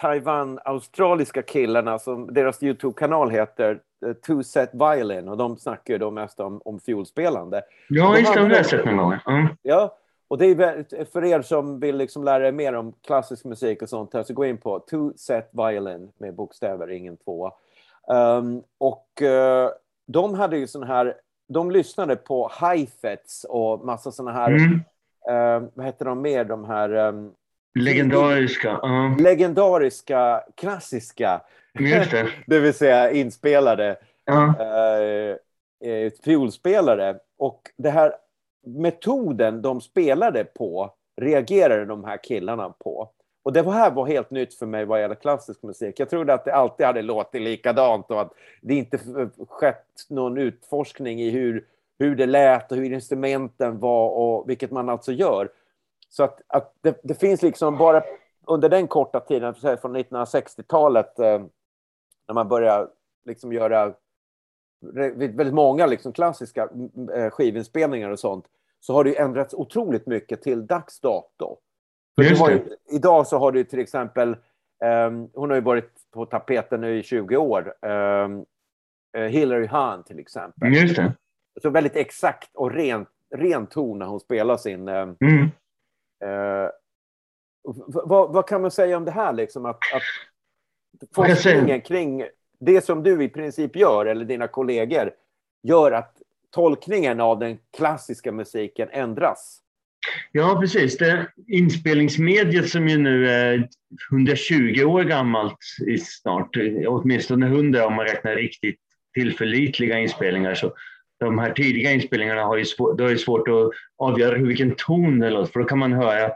Taiwan-australiska 0.00 1.42
killarna 1.42 1.98
som 1.98 2.34
deras 2.34 2.62
Youtube-kanal 2.62 3.30
heter 3.30 3.80
Two 4.26 4.42
Set 4.42 4.70
Violin 4.72 5.28
och 5.28 5.36
de 5.36 5.56
snackar 5.56 5.94
ju 5.94 5.98
då 5.98 6.10
mest 6.10 6.40
om, 6.40 6.60
om 6.64 6.80
fiolspelande. 6.80 7.62
Ja, 7.88 8.18
just 8.18 8.34
det, 8.34 8.40
har 8.40 8.50
jag 8.50 8.66
sett 8.66 8.84
någon 8.84 8.96
gång. 8.96 9.18
Mm. 9.26 9.48
Ja, 9.62 9.96
och 10.28 10.38
det 10.38 10.46
är 10.46 11.04
för 11.04 11.24
er 11.24 11.42
som 11.42 11.80
vill 11.80 11.96
liksom 11.96 12.24
lära 12.24 12.48
er 12.48 12.52
mer 12.52 12.72
om 12.72 12.92
klassisk 13.06 13.44
musik 13.44 13.82
och 13.82 13.88
sånt 13.88 14.14
här 14.14 14.22
så 14.22 14.34
gå 14.34 14.44
in 14.44 14.58
på 14.58 14.78
Two 14.78 15.12
Set 15.16 15.50
Violin 15.52 16.12
med 16.18 16.34
bokstäver, 16.34 16.90
ingen 16.90 17.16
tvåa. 17.16 17.52
Um, 18.08 18.62
och 18.78 19.08
uh, 19.22 19.68
de 20.06 20.34
hade 20.34 20.58
ju 20.58 20.66
sån 20.66 20.82
här, 20.82 21.14
de 21.48 21.70
lyssnade 21.70 22.16
på 22.16 22.50
Heifetz 22.60 23.44
och 23.44 23.84
massa 23.84 24.12
såna 24.12 24.32
här, 24.32 24.50
mm. 24.50 24.72
uh, 25.30 25.68
vad 25.74 25.86
heter 25.86 26.04
de 26.04 26.22
mer, 26.22 26.44
de 26.44 26.64
här 26.64 26.94
um, 26.94 27.32
Legendariska. 27.74 28.72
Uh. 28.72 29.20
Legendariska, 29.20 30.42
klassiska 30.54 31.40
det. 31.72 32.28
det 32.46 32.60
vill 32.60 32.74
säga 32.74 33.10
inspelade 33.10 33.96
Ja. 34.24 34.54
eh, 34.60 35.36
eh, 35.90 36.12
fiolspelare. 36.24 37.18
Och 37.38 37.70
det 37.76 37.90
här 37.90 38.14
metoden 38.66 39.62
de 39.62 39.80
spelade 39.80 40.44
på 40.44 40.90
reagerade 41.16 41.84
de 41.84 42.04
här 42.04 42.16
killarna 42.22 42.70
på. 42.70 43.10
Och 43.42 43.52
det 43.52 43.70
här 43.70 43.90
var 43.90 44.06
helt 44.06 44.30
nytt 44.30 44.54
för 44.54 44.66
mig 44.66 44.84
vad 44.84 45.00
gäller 45.00 45.14
klassisk 45.14 45.62
musik. 45.62 46.00
Jag 46.00 46.10
trodde 46.10 46.34
att 46.34 46.44
det 46.44 46.54
alltid 46.54 46.86
hade 46.86 47.02
låtit 47.02 47.42
likadant 47.42 48.10
och 48.10 48.20
att 48.20 48.32
det 48.60 48.74
inte 48.74 48.98
skett 49.48 49.86
någon 50.08 50.38
utforskning 50.38 51.20
i 51.20 51.30
hur, 51.30 51.64
hur 51.98 52.16
det 52.16 52.26
lät 52.26 52.72
och 52.72 52.78
hur 52.78 52.92
instrumenten 52.92 53.78
var 53.78 54.08
och 54.10 54.48
vilket 54.50 54.70
man 54.70 54.88
alltså 54.88 55.12
gör. 55.12 55.48
Så 56.08 56.22
att, 56.24 56.40
att 56.46 56.74
det, 56.80 57.00
det 57.02 57.14
finns 57.14 57.42
liksom 57.42 57.78
bara 57.78 58.02
under 58.46 58.68
den 58.68 58.88
korta 58.88 59.20
tiden, 59.20 59.54
från 59.54 59.96
1960-talet, 59.96 61.18
eh, 61.18 61.42
när 62.30 62.34
man 62.34 62.48
börjar 62.48 62.88
liksom 63.24 63.52
göra 63.52 63.94
väldigt 65.14 65.54
många 65.54 65.86
liksom 65.86 66.12
klassiska 66.12 66.68
eh, 67.14 67.30
skivinspelningar 67.30 68.10
och 68.10 68.18
sånt, 68.18 68.44
så 68.80 68.94
har 68.94 69.04
det 69.04 69.10
ju 69.10 69.16
ändrats 69.16 69.54
otroligt 69.54 70.06
mycket 70.06 70.42
till 70.42 70.66
dags 70.66 71.00
dato. 71.00 71.56
Ju, 72.50 72.96
idag 72.96 73.26
så 73.26 73.38
har 73.38 73.52
du 73.52 73.64
till 73.64 73.78
exempel, 73.78 74.36
ehm, 74.84 75.28
hon 75.34 75.50
har 75.50 75.54
ju 75.56 75.62
varit 75.62 75.90
på 76.10 76.26
tapeten 76.26 76.80
nu 76.80 76.98
i 76.98 77.02
20 77.02 77.36
år, 77.36 77.74
ehm, 77.86 78.44
eh, 79.16 79.22
Hillary 79.22 79.66
Hahn 79.66 80.04
till 80.04 80.18
exempel. 80.18 80.74
Just 80.74 80.96
det. 80.96 81.14
Så 81.62 81.70
väldigt 81.70 81.96
exakt 81.96 82.56
och 82.56 82.70
ren, 82.72 83.06
ren 83.34 83.66
ton 83.66 83.98
när 83.98 84.06
hon 84.06 84.20
spelar 84.20 84.56
sin... 84.56 84.88
ehm, 84.88 85.16
Mm. 85.20 85.48
v- 87.88 88.00
vad, 88.04 88.32
vad 88.32 88.46
kan 88.48 88.62
man 88.62 88.70
säga 88.70 88.96
om 88.96 89.04
det 89.04 89.10
här 89.10 89.32
liksom? 89.32 89.66
Att, 89.66 89.76
att 89.76 89.82
Vad 89.82 89.92
kan 89.92 90.02
jag 90.02 90.08
säga? 90.12 90.28
Forskningen 91.14 91.80
kring 91.80 92.24
det 92.60 92.84
som 92.84 93.02
du 93.02 93.24
i 93.24 93.28
princip 93.28 93.76
gör, 93.76 94.06
eller 94.06 94.24
dina 94.24 94.48
kollegor, 94.48 95.10
gör 95.62 95.92
att 95.92 96.16
tolkningen 96.50 97.20
av 97.20 97.38
den 97.38 97.58
klassiska 97.76 98.32
musiken 98.32 98.88
ändras. 98.92 99.60
Ja, 100.32 100.58
precis. 100.60 100.98
Det 100.98 101.26
inspelningsmediet 101.46 102.68
som 102.68 102.88
ju 102.88 102.98
nu 102.98 103.30
är 103.30 103.68
120 104.12 104.84
år 104.84 105.04
gammalt 105.04 105.58
i 105.86 105.98
snart, 105.98 106.56
åtminstone 106.86 107.46
100 107.46 107.86
om 107.86 107.94
man 107.94 108.06
räknar 108.06 108.36
riktigt 108.36 108.78
tillförlitliga 109.14 109.98
inspelningar. 109.98 110.54
Så 110.54 110.72
de 111.20 111.38
här 111.38 111.52
tidiga 111.52 111.92
inspelningarna 111.92 112.44
har 112.44 112.56
ju 112.56 112.64
svårt, 112.64 112.98
det 112.98 113.04
har 113.04 113.10
ju 113.10 113.18
svårt 113.18 113.48
att 113.48 113.70
avgöra 113.98 114.36
hur 114.36 114.46
vilken 114.46 114.74
ton 114.76 115.18
det 115.18 115.30
låter, 115.30 115.52
för 115.52 115.60
då 115.60 115.66
kan 115.66 115.78
man 115.78 115.92
höra 115.92 116.30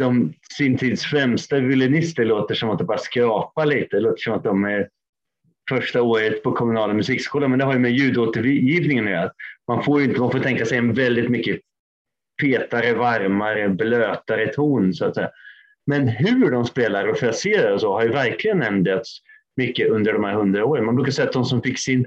de 0.00 0.32
sin 0.56 0.78
tids 0.78 1.04
främsta 1.04 1.60
violinister 1.60 2.24
låter 2.24 2.54
som 2.54 2.70
att 2.70 2.78
det 2.78 2.84
bara 2.84 2.98
skrapar 2.98 3.66
lite. 3.66 3.96
Det 3.96 4.00
låter 4.00 4.22
som 4.22 4.34
att 4.34 4.44
de 4.44 4.64
är 4.64 4.88
första 5.68 6.02
året 6.02 6.42
på 6.42 6.52
kommunala 6.52 6.94
musikskolan, 6.94 7.50
men 7.50 7.58
det 7.58 7.64
har 7.64 7.72
ju 7.72 7.78
med 7.78 7.92
ljudåtergivningen 7.92 9.04
att 9.04 9.10
göra. 9.10 9.32
Man 9.68 9.84
får 9.84 10.00
ju 10.00 10.06
inte, 10.06 10.20
man 10.20 10.30
får 10.30 10.38
tänka 10.38 10.66
sig 10.66 10.78
en 10.78 10.92
väldigt 10.92 11.30
mycket 11.30 11.60
fetare, 12.40 12.94
varmare, 12.94 13.68
blötare 13.68 14.46
ton 14.46 14.94
så 14.94 15.04
att 15.04 15.14
säga. 15.14 15.30
Men 15.86 16.08
hur 16.08 16.50
de 16.50 16.64
spelar 16.64 17.08
och 17.08 17.18
fraserar 17.18 17.72
och 17.72 17.80
så 17.80 17.92
har 17.92 18.02
ju 18.02 18.08
verkligen 18.08 18.62
ändrats 18.62 19.18
mycket 19.56 19.90
under 19.90 20.12
de 20.12 20.24
här 20.24 20.34
hundra 20.34 20.64
åren. 20.64 20.84
Man 20.84 20.96
brukar 20.96 21.12
säga 21.12 21.26
att 21.28 21.32
de 21.32 21.44
som 21.44 21.62
fick 21.62 21.78
sin 21.78 22.06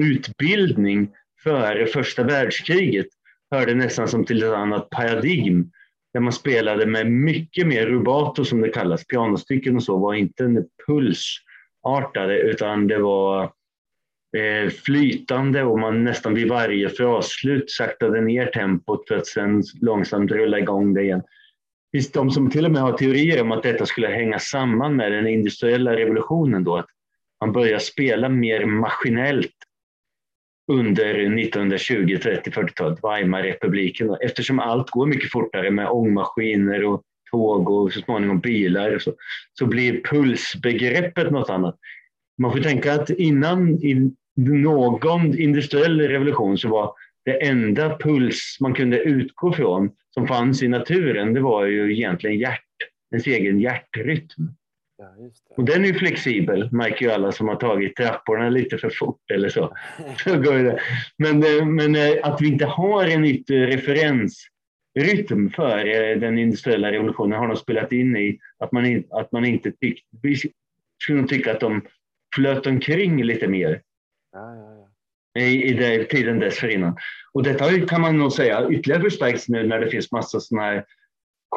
utbildning 0.00 1.10
före 1.42 1.86
första 1.86 2.22
världskriget 2.22 3.06
hörde 3.50 3.74
nästan 3.74 4.08
som 4.08 4.24
till 4.24 4.42
ett 4.42 4.52
annat 4.52 4.90
paradigm 4.90 5.70
där 6.16 6.20
man 6.20 6.32
spelade 6.32 6.86
med 6.86 7.12
mycket 7.12 7.66
mer 7.66 7.86
rubato 7.86 8.44
som 8.44 8.60
det 8.60 8.68
kallas. 8.68 9.06
Pianostycken 9.06 9.76
och 9.76 9.82
så 9.82 9.98
var 9.98 10.14
inte 10.14 10.44
en 10.44 10.64
pulsartade 10.86 12.38
utan 12.38 12.86
det 12.86 12.98
var 12.98 13.42
eh, 14.36 14.70
flytande 14.84 15.62
och 15.62 15.78
man 15.78 16.04
nästan 16.04 16.34
vid 16.34 16.48
varje 16.48 16.88
frasslut 16.88 17.70
saktade 17.70 18.20
ner 18.20 18.46
tempot 18.46 19.08
för 19.08 19.16
att 19.16 19.26
sedan 19.26 19.62
långsamt 19.80 20.30
rulla 20.30 20.58
igång 20.58 20.94
det 20.94 21.02
igen. 21.02 21.22
Det 21.92 21.98
finns 21.98 22.12
de 22.12 22.30
som 22.30 22.50
till 22.50 22.64
och 22.64 22.72
med 22.72 22.82
har 22.82 22.92
teorier 22.92 23.42
om 23.42 23.52
att 23.52 23.62
detta 23.62 23.86
skulle 23.86 24.08
hänga 24.08 24.38
samman 24.38 24.96
med 24.96 25.12
den 25.12 25.26
industriella 25.26 25.96
revolutionen 25.96 26.64
då, 26.64 26.76
att 26.76 26.88
man 27.40 27.52
börjar 27.52 27.78
spela 27.78 28.28
mer 28.28 28.64
maskinellt 28.66 29.55
under 30.68 31.14
1920, 31.14 32.18
30, 32.22 32.50
40-talet, 32.50 32.98
Weimarrepubliken. 33.02 34.16
Eftersom 34.20 34.58
allt 34.58 34.90
går 34.90 35.06
mycket 35.06 35.30
fortare 35.30 35.70
med 35.70 35.88
ångmaskiner 35.88 36.84
och 36.84 37.02
tåg 37.30 37.70
och 37.70 37.92
så 37.92 38.00
småningom 38.00 38.40
bilar 38.40 38.94
och 38.94 39.02
så, 39.02 39.12
så 39.58 39.66
blir 39.66 40.02
pulsbegreppet 40.02 41.30
något 41.30 41.50
annat. 41.50 41.78
Man 42.38 42.52
får 42.52 42.60
tänka 42.60 42.92
att 42.92 43.10
innan 43.10 43.68
i 43.68 44.12
någon 44.36 45.38
industriell 45.38 46.00
revolution 46.00 46.58
så 46.58 46.68
var 46.68 46.92
det 47.24 47.46
enda 47.46 47.98
puls 47.98 48.56
man 48.60 48.74
kunde 48.74 48.98
utgå 48.98 49.52
från 49.52 49.90
som 50.14 50.26
fanns 50.26 50.62
i 50.62 50.68
naturen, 50.68 51.34
det 51.34 51.40
var 51.40 51.64
ju 51.64 51.92
egentligen 51.92 52.38
hjärt, 52.38 52.60
ens 53.12 53.26
egen 53.26 53.60
hjärtrytm. 53.60 54.48
Ja. 54.98 55.14
Och 55.56 55.64
den 55.64 55.84
är 55.84 55.92
flexibel, 55.92 56.68
märker 56.72 57.06
ju 57.06 57.12
alla 57.12 57.32
som 57.32 57.48
har 57.48 57.56
tagit 57.56 57.96
trapporna 57.96 58.48
lite 58.48 58.78
för 58.78 58.90
fort 58.90 59.30
eller 59.34 59.48
så. 59.48 59.76
så 60.24 60.36
går 60.36 60.58
det. 60.58 60.80
Men, 61.18 61.42
eh, 61.42 61.66
men 61.66 61.96
eh, 61.96 62.16
att 62.22 62.40
vi 62.40 62.48
inte 62.48 62.66
har 62.66 63.04
en 63.04 63.24
yttre 63.24 63.66
referensrytm 63.66 65.50
för 65.50 65.78
eh, 65.78 66.18
den 66.18 66.38
industriella 66.38 66.92
revolutionen 66.92 67.38
har 67.38 67.48
nog 67.48 67.58
spelat 67.58 67.92
in 67.92 68.16
i 68.16 68.38
att 68.58 68.72
man, 68.72 69.04
att 69.10 69.32
man 69.32 69.44
inte 69.44 69.72
tyckte... 69.72 70.06
Vi 70.22 70.36
skulle 71.02 71.26
tycka 71.26 71.52
att 71.52 71.60
de 71.60 71.82
flöt 72.34 72.66
omkring 72.66 73.22
lite 73.24 73.48
mer 73.48 73.82
Ja, 74.32 74.54
ja, 75.34 75.42
i, 75.42 75.64
i 75.64 75.74
det, 75.74 76.04
tiden 76.04 76.38
dessförinnan. 76.38 76.96
Och 77.32 77.42
detta 77.42 77.80
kan 77.80 78.00
man 78.00 78.18
nog 78.18 78.32
säga 78.32 78.70
ytterligare 78.70 79.02
förstärks 79.02 79.48
nu 79.48 79.66
när 79.66 79.80
det 79.80 79.90
finns 79.90 80.12
massa 80.12 80.40
sådana 80.40 80.66
här 80.66 80.84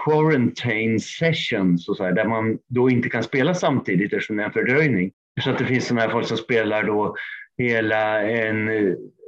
quarantine 0.03 0.99
sessions 0.99 1.89
och 1.89 1.97
så 1.97 2.03
här, 2.03 2.11
där 2.11 2.25
man 2.25 2.57
då 2.67 2.89
inte 2.89 3.09
kan 3.09 3.23
spela 3.23 3.53
samtidigt 3.53 4.13
eftersom 4.13 4.37
det 4.37 4.43
är 4.43 4.47
en 4.47 4.53
fördröjning. 4.53 5.11
Så 5.43 5.49
att 5.49 5.57
det 5.57 5.65
finns 5.65 5.87
sådana 5.87 6.01
här 6.01 6.11
folk 6.11 6.27
som 6.27 6.37
spelar 6.37 6.83
då 6.83 7.15
hela 7.57 8.21
en 8.21 8.69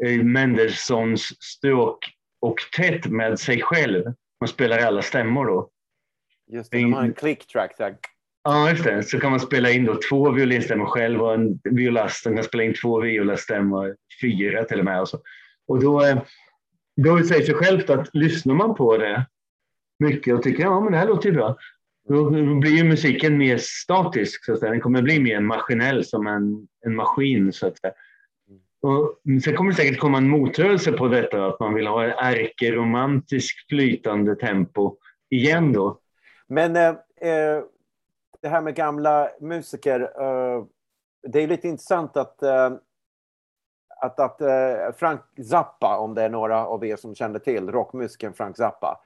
eh, 0.06 0.24
Mendelssohns 0.24 1.44
stråkoktett 1.44 3.06
med 3.06 3.40
sig 3.40 3.62
själv. 3.62 4.04
Man 4.40 4.48
spelar 4.48 4.80
alla 4.80 5.02
stämmor 5.02 5.46
då. 5.46 5.70
Just 6.52 6.72
det, 6.72 6.78
de 6.78 6.94
har 6.94 7.04
en 7.04 7.14
click 7.14 7.48
track 7.48 7.76
där. 7.78 7.96
Ja, 8.44 8.70
just 8.70 8.84
det. 8.84 9.04
Så 9.04 9.20
kan 9.20 9.32
man 9.32 9.40
spela 9.40 9.72
in 9.72 9.86
då 9.86 10.00
två 10.10 10.32
violinstämmor 10.32 10.86
själv 10.86 11.22
och 11.22 11.34
en 11.34 11.60
violast 11.64 12.24
som 12.24 12.36
kan 12.36 12.44
spela 12.44 12.64
in 12.64 12.74
två 12.82 13.00
violastämmor, 13.00 13.96
fyra 14.22 14.64
till 14.64 14.80
och 14.80 14.86
med. 14.86 15.02
Och, 15.02 15.10
så. 15.10 15.20
och 15.68 15.80
då, 15.80 16.06
eh, 16.06 16.22
då 16.96 17.24
säger 17.24 17.46
sig 17.46 17.56
självt 17.56 17.90
att 17.90 18.10
lyssnar 18.14 18.56
man 18.56 18.76
på 18.76 18.98
det 18.98 19.26
mycket 20.02 20.36
och 20.36 20.44
tycker 20.44 20.64
ja 20.64 20.80
men 20.80 20.92
det 20.92 20.98
här 20.98 21.08
låter 21.08 21.30
ju 21.30 21.36
bra, 21.36 21.58
då 22.08 22.30
blir 22.60 22.72
ju 22.72 22.84
musiken 22.84 23.38
mer 23.38 23.58
statisk. 23.58 24.46
Så 24.46 24.54
att 24.54 24.60
säga. 24.60 24.72
Den 24.72 24.82
kommer 24.82 25.02
bli 25.02 25.20
mer 25.20 25.40
maskinell 25.40 26.06
som 26.06 26.28
en, 26.28 26.68
en 26.86 26.96
maskin. 26.96 27.54
Så 27.54 27.68
att 27.68 27.80
säga. 27.80 27.94
Och 28.82 29.22
sen 29.44 29.56
kommer 29.56 29.72
det 29.72 29.78
säkert 29.78 30.00
komma 30.00 30.18
en 30.18 30.30
motrörelse 30.30 30.92
på 30.92 31.08
detta, 31.08 31.46
att 31.46 31.60
man 31.60 31.74
vill 31.74 31.88
ha 31.88 32.04
en 32.04 32.12
ärkeromantisk 32.12 33.66
flytande 33.70 34.36
tempo 34.36 34.98
igen 35.30 35.74
då. 35.74 36.00
Men 36.48 36.76
eh, 36.76 36.90
eh, 37.22 37.64
det 38.42 38.50
här 38.50 38.62
med 38.62 38.76
gamla 38.76 39.30
musiker. 39.40 40.02
Eh, 40.02 40.64
det 41.28 41.44
är 41.44 41.48
lite 41.48 41.68
intressant 41.68 42.18
att, 42.18 42.44
eh, 42.44 42.72
att, 44.02 44.20
att 44.20 44.42
eh, 44.42 44.92
Frank 44.96 45.22
Zappa, 45.50 45.98
om 45.98 46.14
det 46.14 46.22
är 46.22 46.30
några 46.30 46.66
av 46.66 46.86
er 46.86 46.96
som 46.96 47.16
känner 47.16 47.40
till 47.40 47.72
rockmusikern 47.72 48.34
Frank 48.34 48.58
Zappa. 48.58 49.02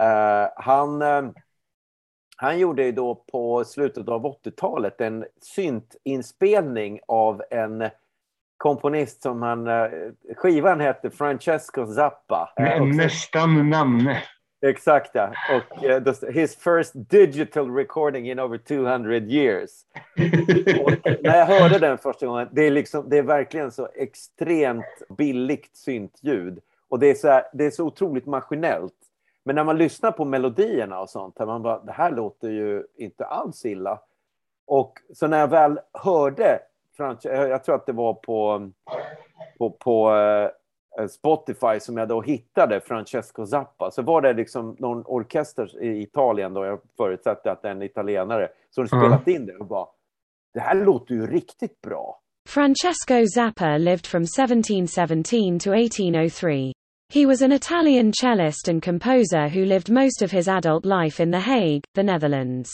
Eh, 0.00 0.48
han, 0.56 1.02
eh, 1.02 1.22
han 2.36 2.58
gjorde 2.58 2.84
ju 2.84 2.92
då 2.92 3.14
på 3.14 3.64
slutet 3.64 4.08
av 4.08 4.26
80-talet 4.26 5.00
en 5.00 5.24
syntinspelning 5.42 7.00
av 7.08 7.42
en 7.50 7.88
komponist 8.56 9.22
som 9.22 9.42
han... 9.42 9.66
Eh, 9.66 9.88
skivan 10.36 10.80
hette 10.80 11.10
Francesco 11.10 11.86
Zappa. 11.86 12.50
Så- 12.56 12.84
Nästan 12.84 13.70
namne. 13.70 14.22
Exakt, 14.66 15.10
ja. 15.14 15.32
Och 15.56 15.82
the- 15.82 16.32
his 16.32 16.56
first 16.56 16.92
digital 16.94 17.74
recording 17.74 18.30
in 18.30 18.40
over 18.40 18.58
200 18.58 19.16
years. 19.16 19.70
När 21.22 21.38
jag 21.38 21.46
hörde 21.46 21.78
den 21.78 21.98
första 21.98 22.26
gången, 22.26 22.48
det 22.52 22.62
är, 22.62 22.70
liksom, 22.70 23.08
det 23.08 23.18
är 23.18 23.22
verkligen 23.22 23.72
så 23.72 23.88
extremt 23.94 24.84
billigt 25.18 25.76
syntljud. 25.76 26.58
Och 26.88 26.98
det 26.98 27.06
är, 27.10 27.14
så 27.14 27.28
här, 27.28 27.44
det 27.52 27.64
är 27.66 27.70
så 27.70 27.84
otroligt 27.84 28.26
maskinellt. 28.26 28.92
Men 29.46 29.54
när 29.54 29.64
man 29.64 29.78
lyssnar 29.78 30.12
på 30.12 30.24
melodierna 30.24 31.00
och 31.00 31.10
sånt, 31.10 31.38
man 31.38 31.62
bara, 31.62 31.78
det 31.78 31.92
här 31.92 32.10
låter 32.10 32.48
ju 32.48 32.86
inte 32.96 33.24
alls 33.24 33.64
illa. 33.64 34.00
Och 34.66 34.92
så 35.14 35.26
när 35.26 35.38
jag 35.38 35.48
väl 35.48 35.80
hörde, 35.92 36.60
jag 37.22 37.64
tror 37.64 37.74
att 37.74 37.86
det 37.86 37.92
var 37.92 38.14
på, 38.14 38.70
på, 39.58 39.70
på 39.70 40.16
eh, 40.98 41.06
Spotify 41.06 41.80
som 41.80 41.96
jag 41.96 42.08
då 42.08 42.22
hittade 42.22 42.80
Francesco 42.80 43.46
Zappa, 43.46 43.90
så 43.90 44.02
var 44.02 44.20
det 44.20 44.32
liksom 44.32 44.76
någon 44.78 45.02
orkester 45.06 45.82
i 45.82 46.02
Italien, 46.02 46.54
då 46.54 46.64
jag 46.64 46.80
förutsatte 46.96 47.52
att 47.52 47.62
det 47.62 47.68
är 47.68 47.72
en 47.72 47.82
italienare, 47.82 48.48
som 48.70 48.86
spelat 48.86 49.28
in 49.28 49.46
det 49.46 49.56
och 49.56 49.66
bara 49.66 49.86
det 50.54 50.60
här 50.60 50.84
låter 50.84 51.14
ju 51.14 51.26
riktigt 51.26 51.80
bra. 51.80 52.20
Francesco 52.48 53.26
Zappa 53.34 53.78
lived 53.78 54.06
from 54.06 54.22
1717 54.22 55.58
to 55.58 55.70
1803. 55.74 56.72
He 57.08 57.24
was 57.24 57.40
an 57.40 57.52
Italian 57.52 58.12
cellist 58.12 58.68
and 58.68 58.82
composer 58.82 59.48
who 59.48 59.64
lived 59.64 59.90
most 59.90 60.22
of 60.22 60.30
his 60.30 60.48
adult 60.48 60.84
life 60.84 61.20
in 61.20 61.30
The 61.30 61.40
Hague, 61.40 61.84
the 61.94 62.02
Netherlands. 62.02 62.70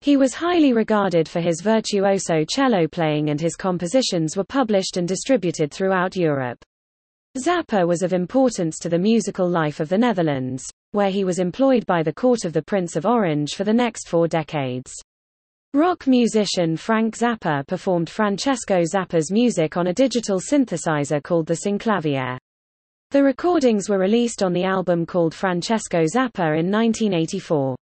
He 0.00 0.16
was 0.16 0.34
highly 0.34 0.72
regarded 0.72 1.28
for 1.28 1.40
his 1.40 1.62
virtuoso 1.62 2.44
cello 2.44 2.86
playing 2.86 3.30
and 3.30 3.40
his 3.40 3.56
compositions 3.56 4.36
were 4.36 4.44
published 4.44 4.96
and 4.96 5.08
distributed 5.08 5.72
throughout 5.72 6.16
Europe. 6.16 6.62
Zappa 7.38 7.86
was 7.86 8.02
of 8.02 8.12
importance 8.12 8.78
to 8.80 8.88
the 8.88 8.98
musical 8.98 9.48
life 9.48 9.80
of 9.80 9.88
the 9.88 9.98
Netherlands, 9.98 10.68
where 10.92 11.10
he 11.10 11.24
was 11.24 11.38
employed 11.38 11.86
by 11.86 12.02
the 12.02 12.12
court 12.12 12.44
of 12.44 12.52
the 12.52 12.62
Prince 12.62 12.96
of 12.96 13.06
Orange 13.06 13.54
for 13.54 13.64
the 13.64 13.72
next 13.72 14.08
four 14.08 14.28
decades. 14.28 14.92
Rock 15.72 16.06
musician 16.06 16.76
Frank 16.76 17.16
Zappa 17.16 17.66
performed 17.66 18.10
Francesco 18.10 18.82
Zappa's 18.82 19.32
music 19.32 19.76
on 19.76 19.86
a 19.86 19.94
digital 19.94 20.38
synthesizer 20.38 21.22
called 21.22 21.46
the 21.46 21.60
Synclavier. 21.66 22.38
The 23.14 23.22
recordings 23.22 23.88
were 23.88 23.98
released 23.98 24.42
on 24.42 24.52
the 24.54 24.64
album 24.64 25.06
called 25.06 25.36
Francesco 25.36 26.04
Zappa 26.04 26.58
in 26.58 26.68
1984. 26.72 27.76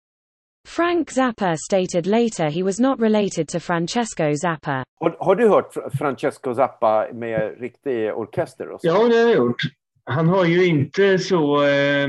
Frank 0.66 1.10
Zappa 1.10 1.58
stated 1.58 2.06
later 2.06 2.50
he 2.50 2.64
was 2.64 2.82
not 2.82 3.00
related 3.00 3.48
to 3.48 3.62
Francesco 3.62 4.34
Zappa. 4.34 4.84
Har, 5.00 5.16
har 5.20 5.36
du 5.36 5.48
hört 5.48 5.74
Francesco 5.98 6.54
Zappa 6.54 7.08
med 7.14 7.60
riktig 7.60 8.14
orkester? 8.14 8.70
Och 8.72 8.82
så? 8.82 8.88
Ja, 8.88 9.08
det 9.08 9.16
har 9.16 9.30
jag 9.30 9.36
gjort. 9.36 9.62
Han 10.04 10.28
har 10.28 10.46
ju 10.46 10.66
inte 10.66 11.20
så... 11.20 11.64
Eh, 11.64 12.08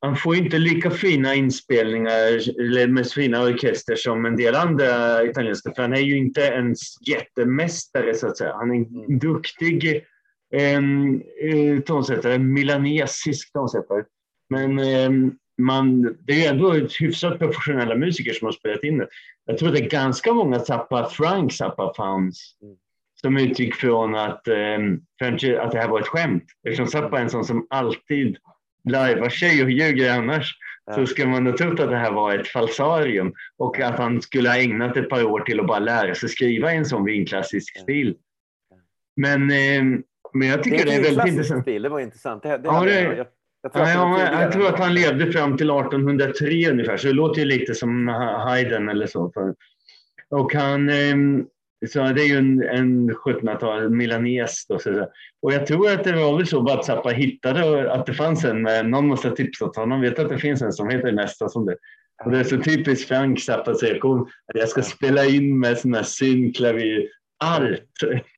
han 0.00 0.16
får 0.16 0.36
inte 0.36 0.58
lika 0.58 0.90
fina 0.90 1.34
inspelningar 1.34 2.60
eller 2.60 2.86
med 2.86 3.06
fina 3.06 3.42
orkester 3.42 3.94
som 3.96 4.24
en 4.24 4.36
del 4.36 4.54
andra 4.54 5.22
italienska. 5.24 5.72
För 5.74 5.82
han 5.82 5.92
är 5.92 6.00
ju 6.00 6.18
inte 6.18 6.48
en 6.48 6.74
jättemästare 7.08 8.14
så 8.14 8.26
att 8.26 8.38
säga. 8.38 8.54
Han 8.54 8.70
är 8.70 8.74
en 8.74 9.04
mm. 9.04 9.18
duktig 9.18 10.04
eh, 10.52 11.80
tonsättare, 11.80 12.34
en 12.34 12.52
milanesisk 12.52 13.52
tonsättare. 13.52 14.04
Men 14.50 14.78
eh, 14.78 15.32
man, 15.58 16.16
det 16.26 16.46
är 16.46 16.50
ändå 16.50 16.72
hyfsat 16.72 17.38
professionella 17.38 17.96
musiker 17.96 18.32
som 18.32 18.46
har 18.46 18.52
spelat 18.52 18.84
in 18.84 18.98
det. 18.98 19.08
Jag 19.44 19.58
tror 19.58 19.70
det 19.70 19.78
är 19.78 19.90
ganska 19.90 20.32
många 20.32 20.60
Zappa, 20.60 21.08
Frank 21.08 21.52
Zappa-fans 21.52 22.56
mm. 22.62 22.76
som 23.20 23.36
utgick 23.36 23.74
från 23.74 24.14
att, 24.14 24.48
eh, 24.48 24.78
att 25.60 25.72
det 25.72 25.78
här 25.78 25.88
var 25.88 26.00
ett 26.00 26.06
skämt. 26.06 26.44
Eftersom 26.68 26.86
Zappa 26.86 27.18
är 27.18 27.22
en 27.22 27.30
sån 27.30 27.44
som 27.44 27.66
alltid 27.70 28.36
lajvar 28.88 29.28
sig 29.28 29.62
och 29.62 29.70
ljuger 29.70 30.18
annars 30.18 30.54
ja. 30.86 30.92
så 30.92 31.06
ska 31.06 31.26
man 31.26 31.46
ha 31.46 31.56
trott 31.56 31.80
att 31.80 31.90
det 31.90 31.96
här 31.96 32.12
var 32.12 32.34
ett 32.34 32.48
falsarium 32.48 33.32
och 33.56 33.80
att 33.80 33.98
han 33.98 34.22
skulle 34.22 34.48
ha 34.48 34.56
ägnat 34.56 34.96
ett 34.96 35.08
par 35.08 35.24
år 35.24 35.40
till 35.40 35.60
att 35.60 35.66
bara 35.66 35.78
lära 35.78 36.14
sig 36.14 36.28
skriva 36.28 36.74
i 36.74 36.76
en 36.76 36.84
sån 36.84 37.04
vinklassisk 37.04 37.78
stil. 37.78 38.16
Men, 39.16 39.50
eh, 39.50 40.00
men 40.32 40.48
jag 40.48 40.62
tycker 40.62 40.84
det 40.86 40.94
är, 40.94 41.02
det 41.02 41.08
är 41.08 41.14
väldigt 41.14 41.26
intressant. 41.26 41.62
Stil, 41.62 41.82
det 41.82 41.88
var 41.88 42.00
intressant. 42.00 42.42
Det, 42.42 42.48
det 42.48 42.60
ja, 42.64 42.84
det, 42.84 43.00
jag, 43.00 43.26
jag, 43.62 43.72
tror, 43.72 43.86
ja, 43.86 44.18
jag, 44.18 44.42
jag 44.42 44.52
tror 44.52 44.68
att 44.68 44.78
han 44.78 44.94
levde 44.94 45.32
fram 45.32 45.56
till 45.56 45.70
1803 45.70 46.70
ungefär, 46.70 46.96
så 46.96 47.06
det 47.06 47.12
låter 47.12 47.40
ju 47.40 47.46
lite 47.46 47.74
som 47.74 48.08
Haydn 48.46 48.88
eller 48.88 49.06
så. 49.06 49.32
Och 50.30 50.54
han, 50.54 50.88
eh, 50.88 51.44
så 51.88 51.98
det 52.02 52.22
är 52.22 52.26
ju 52.26 52.38
en, 52.38 52.62
en 52.62 53.10
1700-tal 53.10 53.90
milanes. 53.90 54.66
Då, 54.66 54.78
så, 54.78 55.08
och 55.42 55.52
jag 55.52 55.66
tror 55.66 55.90
att 55.90 56.04
det 56.04 56.12
var 56.12 56.36
väl 56.36 56.46
så 56.46 56.72
att 56.72 56.84
Zappa 56.84 57.08
hittade 57.08 57.92
att 57.92 58.06
det 58.06 58.14
fanns 58.14 58.44
en, 58.44 58.62
någon 58.90 59.06
måste 59.06 59.28
ha 59.28 59.36
tipsat 59.36 59.76
honom, 59.76 60.00
vet 60.00 60.18
att 60.18 60.28
det 60.28 60.38
finns 60.38 60.62
en 60.62 60.72
som 60.72 60.88
heter 60.88 61.12
nästa 61.12 61.48
som 61.48 61.66
det. 61.66 61.76
Och 62.24 62.30
det 62.30 62.38
är 62.38 62.44
så 62.44 62.58
typiskt 62.58 63.08
Frank 63.08 63.40
Zappa 63.40 63.74
säger 63.74 63.96
att 63.96 64.28
jag 64.54 64.68
ska 64.68 64.82
spela 64.82 65.24
in 65.24 65.60
med 65.60 65.78
sådana 65.78 65.96
här 65.96 66.04
synklavier 66.04 67.08
allt 67.42 67.80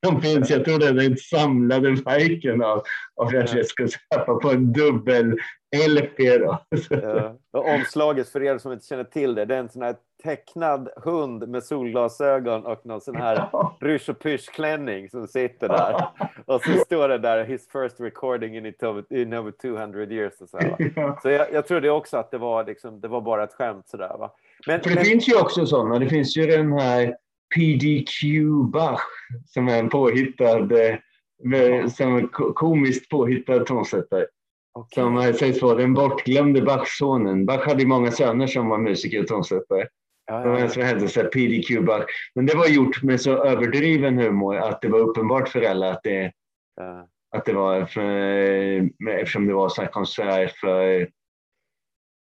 som 0.07 0.23
finns. 0.23 0.51
Jag 0.51 0.65
tror 0.65 0.79
det 0.79 0.87
är 0.87 0.93
den 0.93 1.17
samlade 1.17 1.91
verken 1.91 2.63
av, 2.63 2.83
av 3.17 3.27
Francesco 3.31 3.87
Zappa 3.89 4.35
på 4.35 4.51
en 4.51 4.73
dubbel 4.73 5.39
LP. 5.89 6.19
Då. 6.19 6.59
Ja. 6.91 7.37
Omslaget 7.53 8.29
för 8.29 8.43
er 8.43 8.59
som 8.59 8.73
inte 8.73 8.87
känner 8.87 9.05
till 9.05 9.35
det, 9.35 9.45
det 9.45 9.55
är 9.55 9.61
en 9.61 9.69
sån 9.69 9.83
här 9.83 9.95
tecknad 10.25 10.89
hund 10.97 11.49
med 11.49 11.65
solglasögon 11.65 12.67
och 12.67 12.87
någon 12.87 13.01
sån 13.01 13.17
här 13.17 13.49
rysch 13.81 14.09
och 14.09 14.19
pysch-klänning 14.19 15.09
som 15.09 15.27
sitter 15.27 15.69
där. 15.69 16.07
Och 16.47 16.63
så 16.63 16.73
står 16.73 17.09
det 17.09 17.19
där, 17.19 17.45
his 17.45 17.69
first 17.69 18.01
recording 18.01 18.57
in, 18.57 18.67
in 19.11 19.35
over 19.35 19.51
200 19.51 20.05
years. 20.05 20.41
Och 20.41 20.49
så 20.49 20.59
ja. 20.97 21.19
så 21.23 21.31
jag, 21.31 21.53
jag 21.53 21.67
trodde 21.67 21.91
också 21.91 22.17
att 22.17 22.31
det 22.31 22.39
var, 22.39 22.65
liksom, 22.65 23.01
det 23.01 23.09
var 23.09 23.21
bara 23.21 23.45
ett 23.45 23.55
skämt 23.55 23.89
sådär. 23.89 24.17
Va? 24.19 24.31
Men, 24.67 24.81
För 24.81 24.89
det 24.89 24.95
men... 24.95 25.05
finns 25.05 25.29
ju 25.29 25.41
också 25.41 25.67
sådana, 25.67 25.99
det 25.99 26.09
finns 26.09 26.37
ju 26.37 26.47
den 26.47 26.73
här 26.73 27.17
PDQ 27.55 28.23
Bach 28.73 29.03
som 29.47 29.69
är 29.69 29.79
en 29.79 29.89
påhittad, 29.89 30.73
eh, 30.73 31.89
som 31.89 32.17
en 32.17 32.29
komiskt 32.29 33.09
påhittad 33.09 33.65
tonsättare. 33.65 34.27
Okay. 34.79 35.05
Som 35.05 35.39
sägs 35.39 35.63
vara 35.63 35.75
den 35.75 35.95
bortglömde 35.95 36.63
Bach-sonen. 36.63 37.47
Bach 37.47 37.67
hade 37.67 37.87
många 37.87 38.11
söner 38.11 38.47
som 38.47 38.69
var 38.69 38.79
musiker 38.79 39.21
och 39.21 39.27
tonsättare. 39.27 39.87
Ja, 40.27 40.47
ja, 40.47 40.61
ja. 40.61 40.69
Som 40.69 40.83
hette 40.83 41.09
så 41.09 41.25
PDQ 41.25 41.85
Bach. 41.87 42.05
Men 42.35 42.47
det 42.47 42.57
var 42.57 42.67
gjort 42.67 43.03
med 43.03 43.21
så 43.21 43.45
överdriven 43.45 44.19
humor 44.19 44.57
att 44.57 44.83
det 44.83 44.89
var 44.89 44.99
uppenbart 44.99 45.49
för 45.49 45.63
alla 45.63 45.91
att 45.91 46.03
det, 46.03 46.33
ja. 46.77 47.09
att 47.37 47.45
det 47.45 47.53
var 47.53 47.85
för, 47.85 49.11
eftersom 49.11 49.47
det 49.47 49.55
var 49.55 49.69
så 49.69 49.83
här 49.83 49.89
konsert 49.89 50.57
för 50.57 51.09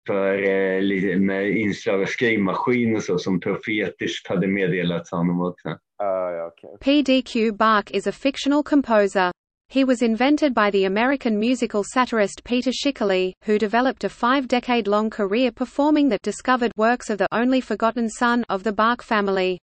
för 0.10 0.34
eh, 0.34 1.20
med 1.20 1.58
inslag 1.58 2.02
av 2.02 2.06
skrivmaskin 2.06 2.96
och 2.96 3.04
så 3.04 3.18
som 3.18 3.40
profetiskt 3.40 4.28
hade 4.28 4.48
meddelats 4.48 5.12
honom 5.12 5.42
också. 5.42 5.70
Uh, 5.70 6.48
okay. 6.48 6.78
PDQ 6.80 7.58
Bach 7.58 7.92
is 7.92 8.08
a 8.08 8.12
fictional 8.12 8.64
composer. 8.64 9.32
He 9.72 9.86
was 9.86 10.02
invented 10.02 10.54
by 10.56 10.72
the 10.72 10.86
American 10.86 11.40
musical 11.40 11.84
satirist 11.84 12.44
Peter 12.44 12.72
Schickele, 12.72 13.34
who 13.46 13.60
developed 13.60 14.04
a 14.04 14.10
five-decade-long 14.10 15.12
career 15.12 15.52
performing 15.52 16.10
the 16.10 16.18
discovered 16.24 16.72
works 16.76 17.10
of 17.12 17.18
the 17.18 17.28
only 17.32 17.62
forgotten 17.62 18.10
son 18.10 18.44
of 18.50 18.64
the 18.64 18.74
Bach 18.74 19.04
family. 19.04 19.60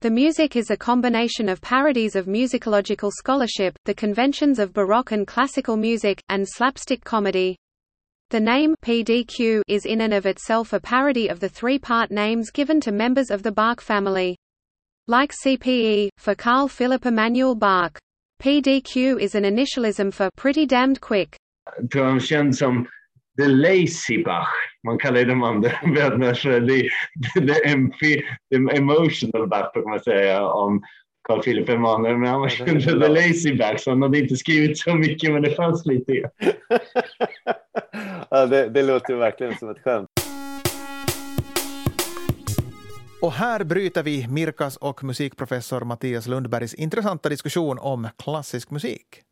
The 0.00 0.10
music 0.10 0.56
is 0.56 0.70
a 0.70 0.76
combination 0.76 1.48
of 1.48 1.60
parodies 1.60 2.16
of 2.16 2.26
musicological 2.26 3.12
scholarship, 3.12 3.76
the 3.84 3.94
conventions 3.94 4.58
of 4.58 4.72
Baroque 4.72 5.12
and 5.12 5.26
classical 5.26 5.76
music, 5.76 6.20
and 6.28 6.44
slapstick 6.48 7.04
comedy. 7.04 7.56
The 8.30 8.40
name 8.40 8.74
PDQ 8.84 9.62
is 9.68 9.86
in 9.86 10.02
and 10.02 10.12
of 10.12 10.26
itself 10.26 10.74
a 10.74 10.80
parody 10.80 11.28
of 11.28 11.40
the 11.40 11.48
three-part 11.48 12.10
names 12.10 12.50
given 12.50 12.78
to 12.82 12.92
members 12.92 13.30
of 13.30 13.42
the 13.42 13.50
Bach 13.50 13.80
family. 13.80 14.36
Like 15.06 15.32
CPE, 15.32 16.10
for 16.18 16.34
Carl 16.34 16.68
Philipp 16.68 17.06
Emanuel 17.06 17.54
Bach. 17.54 17.98
PDQ 18.42 19.18
is 19.18 19.34
an 19.34 19.44
initialism 19.44 20.12
for 20.12 20.28
pretty 20.36 20.66
damned 20.66 21.00
quick. 21.00 21.38
De 21.88 22.20
känd 22.20 22.54
som 22.54 22.86
The 23.38 23.48
Lazy 23.48 24.22
Bach. 24.22 24.52
Man 24.84 24.98
kallar 24.98 25.24
de 25.24 25.42
andra 25.42 25.72
bröderna 25.82 26.34
för 26.34 26.60
the, 26.60 26.90
the, 27.40 27.66
MP, 27.66 28.22
the 28.50 28.76
Emotional 28.76 29.46
Bach, 29.46 29.72
kan 29.72 29.84
man 29.84 30.00
säga, 30.00 30.46
om 30.46 30.82
Carl 31.28 31.42
Philip 31.42 31.68
Emanuel, 31.68 32.16
men 32.16 32.28
han 32.28 32.40
var 32.40 32.48
känd 32.48 32.84
för 32.84 32.90
The 32.90 33.08
Lazy 33.08 33.54
Bach, 33.54 33.80
så 33.80 33.90
han 33.90 34.02
hade 34.02 34.18
inte 34.18 34.36
skrivit 34.36 34.78
så 34.78 34.94
mycket, 34.94 35.32
men 35.32 35.42
det 35.42 35.50
fanns 35.50 35.86
lite. 35.86 36.12
ja, 38.30 38.46
det, 38.46 38.68
det 38.68 38.82
låter 38.82 39.14
verkligen 39.14 39.56
som 39.56 39.70
ett 39.70 39.78
skämt. 39.84 40.08
Och 43.22 43.32
här 43.32 43.64
bryter 43.64 44.02
vi 44.02 44.28
Mirkas 44.28 44.76
och 44.76 45.04
musikprofessor 45.04 45.80
Mattias 45.80 46.26
Lundbergs 46.26 46.74
intressanta 46.74 47.28
diskussion 47.28 47.78
om 47.78 48.08
klassisk 48.18 48.70
musik. 48.70 49.22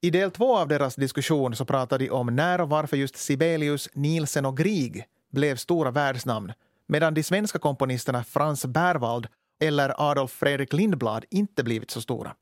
I 0.00 0.10
del 0.10 0.30
två 0.30 0.56
av 0.56 0.68
deras 0.68 0.96
diskussion 0.96 1.56
så 1.56 1.64
pratar 1.64 1.98
de 1.98 2.10
om 2.10 2.26
när 2.26 2.60
och 2.60 2.68
varför 2.68 2.96
just 2.96 3.16
Sibelius, 3.16 3.88
Nielsen 3.94 4.46
och 4.46 4.56
Grieg 4.56 5.04
blev 5.32 5.56
stora 5.56 5.90
världsnamn 5.90 6.52
medan 6.86 7.14
de 7.14 7.22
svenska 7.22 7.58
komponisterna 7.58 8.24
Frans 8.24 8.66
Berwald 8.66 9.26
eller 9.60 10.10
Adolf 10.10 10.30
Fredrik 10.30 10.72
Lindblad 10.72 11.24
inte 11.30 11.64
blivit 11.64 11.90
så 11.90 12.00
stora. 12.00 12.34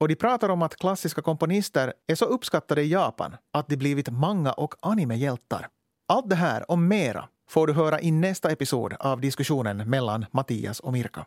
Och 0.00 0.08
de 0.08 0.16
pratar 0.16 0.48
om 0.48 0.62
att 0.62 0.76
klassiska 0.76 1.22
komponister 1.22 1.92
är 2.06 2.14
så 2.14 2.24
uppskattade 2.24 2.82
i 2.82 2.92
Japan 2.92 3.36
att 3.52 3.68
de 3.68 3.76
blivit 3.76 4.08
manga 4.08 4.52
och 4.52 4.74
animehjältar. 4.80 5.68
Allt 6.08 6.30
det 6.30 6.36
här 6.36 6.70
och 6.70 6.78
mera 6.78 7.28
får 7.48 7.66
du 7.66 7.72
höra 7.72 8.00
i 8.00 8.10
nästa 8.10 8.50
episod 8.50 8.92
av 9.00 9.20
diskussionen 9.20 9.90
mellan 9.90 10.26
Mattias 10.30 10.80
och 10.80 10.92
Mirka. 10.92 11.26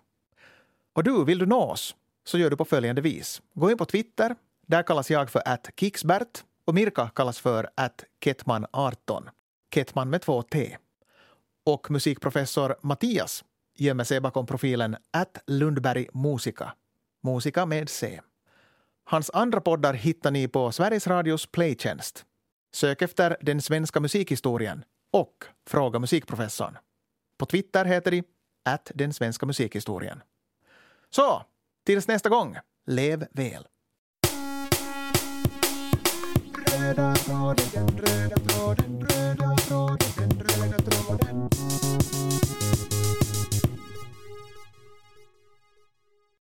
Och 0.94 1.04
du, 1.04 1.26
vill 1.26 1.38
du 1.38 1.46
nå 1.46 1.62
oss 1.62 1.96
så 2.26 2.38
gör 2.38 2.50
du 2.50 2.58
på 2.58 2.66
följande 2.66 3.02
vis. 3.02 3.42
Gå 3.54 3.72
in 3.72 3.78
på 3.78 3.86
Twitter. 3.86 4.36
Där 4.68 4.84
kallas 4.84 5.12
jag 5.12 5.30
för 5.30 5.42
att 5.46 5.70
Kicksbert 5.80 6.44
och 6.66 6.74
Mirka 6.74 7.10
kallas 7.10 7.40
för 7.40 7.70
att 7.76 8.04
Ketman18. 8.26 9.30
Ketman 9.74 10.10
med 10.10 10.22
två 10.22 10.42
T. 10.42 10.78
Och 11.66 11.92
musikprofessor 11.92 12.76
Mattias 12.82 13.44
gömmer 13.78 14.04
sig 14.04 14.22
bakom 14.22 14.46
profilen 14.46 14.98
att 15.12 15.38
Lundberg 15.48 16.08
Musika. 16.14 16.74
Musika 17.22 17.66
med 17.66 17.90
C. 17.90 18.22
Hans 19.04 19.32
andra 19.34 19.62
poddar 19.62 19.94
hittar 19.94 20.32
ni 20.32 20.48
på 20.48 20.72
Sveriges 20.72 21.08
Radios 21.08 21.46
playtjänst. 21.46 22.26
Sök 22.74 23.02
efter 23.02 23.38
Den 23.42 23.62
svenska 23.62 24.00
musikhistorien 24.00 24.84
och 25.12 25.46
Fråga 25.68 26.00
musikprofessorn. 26.00 26.78
På 27.38 27.46
Twitter 27.46 27.86
heter 27.86 28.12
de 28.12 28.24
att 28.66 28.92
Den 28.96 29.14
svenska 29.14 29.46
musikhistorien. 29.46 30.22
Så, 31.10 31.46
tills 31.86 32.08
nästa 32.08 32.30
gång, 32.30 32.58
lev 32.88 33.28
väl. 33.32 33.68
Röda 36.68 37.16
tråden, 37.16 37.88
röda 37.88 38.36
tråden, 38.36 39.08
röda 39.10 39.56
tråden 39.56 40.34